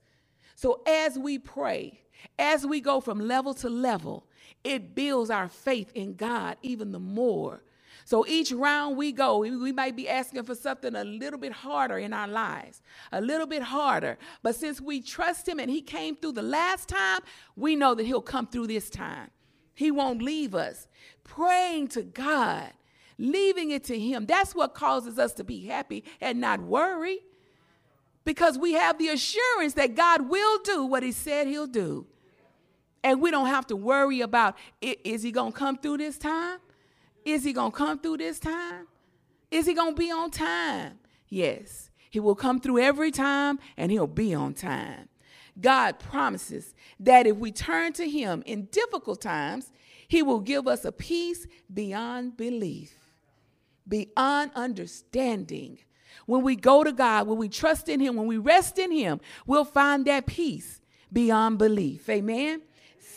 So 0.55 0.83
as 0.87 1.19
we 1.19 1.39
pray, 1.39 2.01
as 2.39 2.67
we 2.67 2.81
go 2.81 3.01
from 3.01 3.21
level 3.21 3.55
to 3.55 3.69
level, 3.69 4.28
it 4.65 4.95
builds 4.95 5.31
our 5.31 5.49
faith 5.49 5.91
in 5.95 6.15
God 6.15 6.57
even 6.63 6.93
the 6.93 6.99
more. 6.99 7.63
So 8.05 8.27
each 8.27 8.53
round 8.53 8.97
we 8.97 9.13
go, 9.13 9.39
we 9.39 9.71
might 9.71 9.95
be 9.95 10.09
asking 10.09 10.45
for 10.45 10.55
something 10.55 10.95
a 10.95 11.05
little 11.05 11.39
bit 11.39 11.53
harder 11.53 11.99
in 11.99 12.15
our 12.15 12.27
lives, 12.27 12.81
a 13.13 13.21
little 13.21 13.47
bit 13.47 13.63
harder. 13.63 14.17
But 14.43 14.55
since 14.55 14.81
we 14.81 15.03
trust 15.03 15.47
Him 15.47 15.61
and 15.61 15.71
He 15.71 15.83
came 15.83 16.17
through 16.17 16.33
the 16.33 16.43
last 16.43 16.89
time, 16.89 17.21
we 17.55 17.77
know 17.77 17.95
that 17.95 18.07
He'll 18.07 18.23
come 18.23 18.47
through 18.47 18.69
this 18.69 18.89
time. 18.89 19.31
He 19.75 19.91
won't 19.91 20.23
leave 20.23 20.55
us. 20.55 20.89
Praying 21.23 21.89
to 21.89 22.03
God, 22.03 22.73
leaving 23.19 23.73
it 23.73 23.85
to 23.85 23.99
Him, 23.99 24.25
that's 24.25 24.55
what 24.55 24.75
causes 24.75 25.19
us 25.19 25.35
to 25.35 25.45
be 25.45 25.67
happy 25.67 26.03
and 26.19 26.41
not 26.41 26.61
worry 26.61 27.19
because 28.25 28.59
we 28.59 28.73
have 28.73 28.99
the 28.99 29.09
assurance 29.09 29.75
that 29.75 29.95
God 29.95 30.29
will 30.29 30.59
do 30.63 30.85
what 30.85 31.03
He 31.03 31.13
said 31.13 31.47
He'll 31.47 31.67
do. 31.67 32.07
And 33.05 33.21
we 33.21 33.31
don't 33.31 33.47
have 33.47 33.67
to 33.69 33.77
worry 33.77 34.21
about 34.21 34.57
is 34.81 35.23
he 35.23 35.31
going 35.31 35.53
to 35.53 35.59
come 35.59 35.79
through 35.79 35.99
this 35.99 36.19
time? 36.19 36.59
Is 37.25 37.45
he 37.45 37.53
going 37.53 37.73
to 37.73 37.77
come 37.77 37.99
through 37.99 38.19
this 38.19 38.39
time? 38.39 38.87
Is 39.51 39.67
he 39.67 39.75
going 39.75 39.95
to 39.95 39.99
be 39.99 40.11
on 40.11 40.31
time? 40.31 40.99
Yes, 41.29 41.91
he 42.11 42.21
will 42.21 42.35
come 42.35 42.61
through 42.61 42.81
every 42.81 43.11
time 43.11 43.59
and 43.77 43.91
he'll 43.91 44.07
be 44.07 44.35
on 44.35 44.55
time. 44.55 45.09
God 45.61 45.99
promises 45.99 46.75
that 47.01 47.27
if 47.27 47.37
we 47.37 47.51
turn 47.51 47.93
to 47.95 48.09
him 48.09 48.43
in 48.47 48.67
difficult 48.67 49.21
times, 49.21 49.73
he 50.07 50.23
will 50.23 50.41
give 50.41 50.67
us 50.67 50.85
a 50.85 50.93
peace 50.93 51.47
beyond 51.73 52.37
belief, 52.37 52.95
beyond 53.87 54.53
understanding. 54.55 55.79
When 56.27 56.43
we 56.43 56.57
go 56.57 56.85
to 56.85 56.93
God, 56.93 57.27
when 57.27 57.39
we 57.39 57.49
trust 57.49 57.89
in 57.89 58.01
him, 58.01 58.17
when 58.17 58.27
we 58.27 58.39
rest 58.39 58.79
in 58.79 58.91
him, 58.91 59.21
we'll 59.47 59.65
find 59.65 60.07
that 60.07 60.27
peace 60.27 60.81
beyond 61.13 61.59
belief. 61.59 62.09
Amen. 62.09 62.63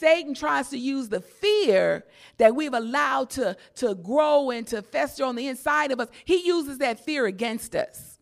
Satan 0.01 0.33
tries 0.33 0.69
to 0.69 0.79
use 0.79 1.09
the 1.09 1.21
fear 1.21 2.03
that 2.39 2.55
we've 2.55 2.73
allowed 2.73 3.29
to, 3.29 3.55
to 3.75 3.93
grow 3.93 4.49
and 4.49 4.65
to 4.65 4.81
fester 4.81 5.23
on 5.23 5.35
the 5.35 5.47
inside 5.47 5.91
of 5.91 5.99
us, 5.99 6.09
he 6.25 6.43
uses 6.43 6.79
that 6.79 6.99
fear 6.99 7.27
against 7.27 7.75
us. 7.75 8.17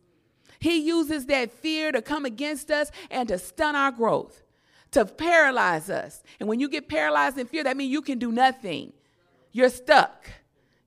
He 0.58 0.76
uses 0.76 1.24
that 1.26 1.50
fear 1.50 1.90
to 1.90 2.02
come 2.02 2.26
against 2.26 2.70
us 2.70 2.90
and 3.10 3.26
to 3.30 3.38
stun 3.38 3.76
our 3.76 3.90
growth, 3.90 4.42
to 4.90 5.06
paralyze 5.06 5.88
us. 5.88 6.22
And 6.38 6.50
when 6.50 6.60
you 6.60 6.68
get 6.68 6.86
paralyzed 6.86 7.38
in 7.38 7.46
fear, 7.46 7.64
that 7.64 7.78
means 7.78 7.90
you 7.90 8.02
can 8.02 8.18
do 8.18 8.30
nothing. 8.30 8.92
You're 9.50 9.70
stuck. 9.70 10.28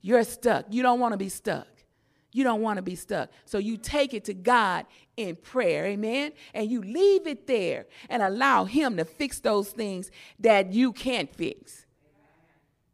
You're 0.00 0.22
stuck. 0.22 0.66
You 0.70 0.84
don't 0.84 1.00
want 1.00 1.10
to 1.12 1.18
be 1.18 1.28
stuck. 1.28 1.66
You 2.34 2.42
don't 2.42 2.62
want 2.62 2.78
to 2.78 2.82
be 2.82 2.96
stuck. 2.96 3.30
So 3.44 3.58
you 3.58 3.76
take 3.76 4.12
it 4.12 4.24
to 4.24 4.34
God 4.34 4.86
in 5.16 5.36
prayer, 5.36 5.86
amen? 5.86 6.32
And 6.52 6.68
you 6.68 6.82
leave 6.82 7.28
it 7.28 7.46
there 7.46 7.86
and 8.10 8.24
allow 8.24 8.64
Him 8.64 8.96
to 8.96 9.04
fix 9.04 9.38
those 9.38 9.70
things 9.70 10.10
that 10.40 10.72
you 10.72 10.92
can't 10.92 11.32
fix. 11.32 11.86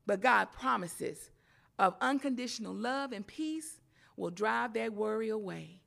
But 0.06 0.20
God 0.20 0.52
promises 0.52 1.30
of 1.78 1.94
unconditional 2.02 2.74
love 2.74 3.12
and 3.12 3.26
peace 3.26 3.80
will 4.14 4.30
drive 4.30 4.74
that 4.74 4.92
worry 4.92 5.30
away. 5.30 5.79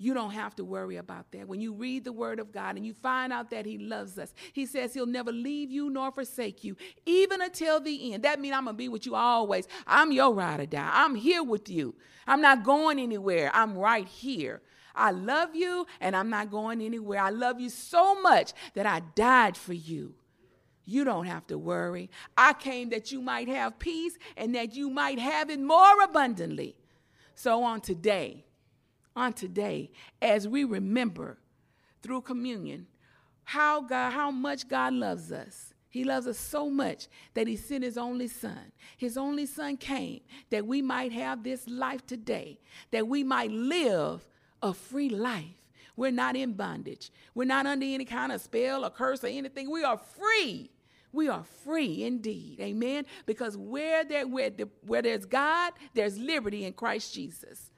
You 0.00 0.14
don't 0.14 0.30
have 0.30 0.54
to 0.56 0.64
worry 0.64 0.96
about 0.96 1.32
that. 1.32 1.48
When 1.48 1.60
you 1.60 1.72
read 1.72 2.04
the 2.04 2.12
word 2.12 2.38
of 2.38 2.52
God 2.52 2.76
and 2.76 2.86
you 2.86 2.94
find 2.94 3.32
out 3.32 3.50
that 3.50 3.66
he 3.66 3.78
loves 3.78 4.16
us, 4.16 4.32
he 4.52 4.64
says 4.64 4.94
he'll 4.94 5.06
never 5.06 5.32
leave 5.32 5.72
you 5.72 5.90
nor 5.90 6.12
forsake 6.12 6.62
you, 6.62 6.76
even 7.04 7.42
until 7.42 7.80
the 7.80 8.14
end. 8.14 8.22
That 8.22 8.38
means 8.38 8.54
I'm 8.54 8.64
going 8.64 8.76
to 8.76 8.78
be 8.78 8.88
with 8.88 9.06
you 9.06 9.16
always. 9.16 9.66
I'm 9.88 10.12
your 10.12 10.32
ride 10.32 10.60
or 10.60 10.66
die. 10.66 10.90
I'm 10.92 11.16
here 11.16 11.42
with 11.42 11.68
you. 11.68 11.96
I'm 12.28 12.40
not 12.40 12.62
going 12.62 13.00
anywhere. 13.00 13.50
I'm 13.52 13.76
right 13.76 14.06
here. 14.06 14.62
I 14.94 15.10
love 15.10 15.56
you 15.56 15.86
and 16.00 16.14
I'm 16.14 16.30
not 16.30 16.50
going 16.50 16.80
anywhere. 16.80 17.20
I 17.20 17.30
love 17.30 17.60
you 17.60 17.68
so 17.68 18.20
much 18.20 18.52
that 18.74 18.86
I 18.86 19.00
died 19.16 19.56
for 19.56 19.72
you. 19.72 20.14
You 20.84 21.04
don't 21.04 21.26
have 21.26 21.46
to 21.48 21.58
worry. 21.58 22.08
I 22.36 22.52
came 22.52 22.90
that 22.90 23.10
you 23.10 23.20
might 23.20 23.48
have 23.48 23.78
peace 23.78 24.16
and 24.36 24.54
that 24.54 24.74
you 24.74 24.90
might 24.90 25.18
have 25.18 25.50
it 25.50 25.60
more 25.60 26.02
abundantly. 26.02 26.76
So 27.34 27.62
on 27.62 27.80
today, 27.80 28.44
on 29.18 29.32
today 29.32 29.90
as 30.22 30.46
we 30.46 30.64
remember 30.64 31.38
through 32.02 32.22
communion 32.22 32.86
how 33.44 33.80
God, 33.80 34.12
how 34.12 34.30
much 34.30 34.68
God 34.68 34.92
loves 34.94 35.32
us. 35.32 35.74
He 35.90 36.04
loves 36.04 36.26
us 36.26 36.38
so 36.38 36.68
much 36.68 37.08
that 37.34 37.46
he 37.46 37.56
sent 37.56 37.82
his 37.82 37.96
only 37.96 38.28
son. 38.28 38.72
His 38.96 39.16
only 39.16 39.46
son 39.46 39.76
came 39.78 40.20
that 40.50 40.66
we 40.66 40.82
might 40.82 41.12
have 41.12 41.42
this 41.42 41.66
life 41.66 42.06
today, 42.06 42.60
that 42.90 43.08
we 43.08 43.24
might 43.24 43.50
live 43.50 44.28
a 44.62 44.74
free 44.74 45.08
life. 45.08 45.46
We're 45.96 46.12
not 46.12 46.36
in 46.36 46.52
bondage. 46.52 47.10
We're 47.34 47.44
not 47.44 47.66
under 47.66 47.86
any 47.86 48.04
kind 48.04 48.30
of 48.30 48.40
spell 48.40 48.84
or 48.84 48.90
curse 48.90 49.24
or 49.24 49.28
anything. 49.28 49.70
We 49.70 49.82
are 49.82 49.98
free. 49.98 50.70
We 51.10 51.28
are 51.28 51.42
free 51.64 52.04
indeed. 52.04 52.60
Amen. 52.60 53.06
Because 53.24 53.56
where 53.56 54.04
there 54.04 54.28
where, 54.28 54.50
the, 54.50 54.68
where 54.86 55.02
there's 55.02 55.24
God, 55.24 55.72
there's 55.94 56.18
liberty 56.18 56.66
in 56.66 56.74
Christ 56.74 57.14
Jesus. 57.14 57.70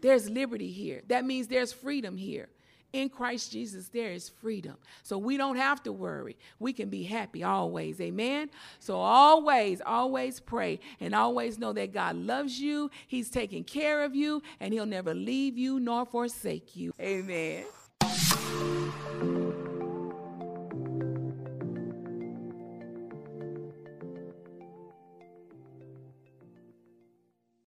There's 0.00 0.28
liberty 0.30 0.70
here. 0.70 1.02
That 1.08 1.24
means 1.24 1.48
there's 1.48 1.72
freedom 1.72 2.16
here. 2.16 2.48
In 2.92 3.08
Christ 3.10 3.52
Jesus, 3.52 3.88
there 3.88 4.12
is 4.12 4.28
freedom. 4.28 4.76
So 5.02 5.18
we 5.18 5.36
don't 5.36 5.56
have 5.56 5.82
to 5.82 5.92
worry. 5.92 6.36
We 6.58 6.72
can 6.72 6.88
be 6.88 7.02
happy 7.02 7.44
always. 7.44 8.00
Amen. 8.00 8.48
So 8.78 8.96
always, 8.96 9.82
always 9.84 10.40
pray 10.40 10.80
and 11.00 11.14
always 11.14 11.58
know 11.58 11.72
that 11.74 11.92
God 11.92 12.16
loves 12.16 12.58
you. 12.58 12.90
He's 13.06 13.28
taking 13.28 13.64
care 13.64 14.02
of 14.04 14.14
you 14.14 14.42
and 14.60 14.72
He'll 14.72 14.86
never 14.86 15.14
leave 15.14 15.58
you 15.58 15.78
nor 15.78 16.06
forsake 16.06 16.74
you. 16.74 16.94
Amen. 17.00 17.64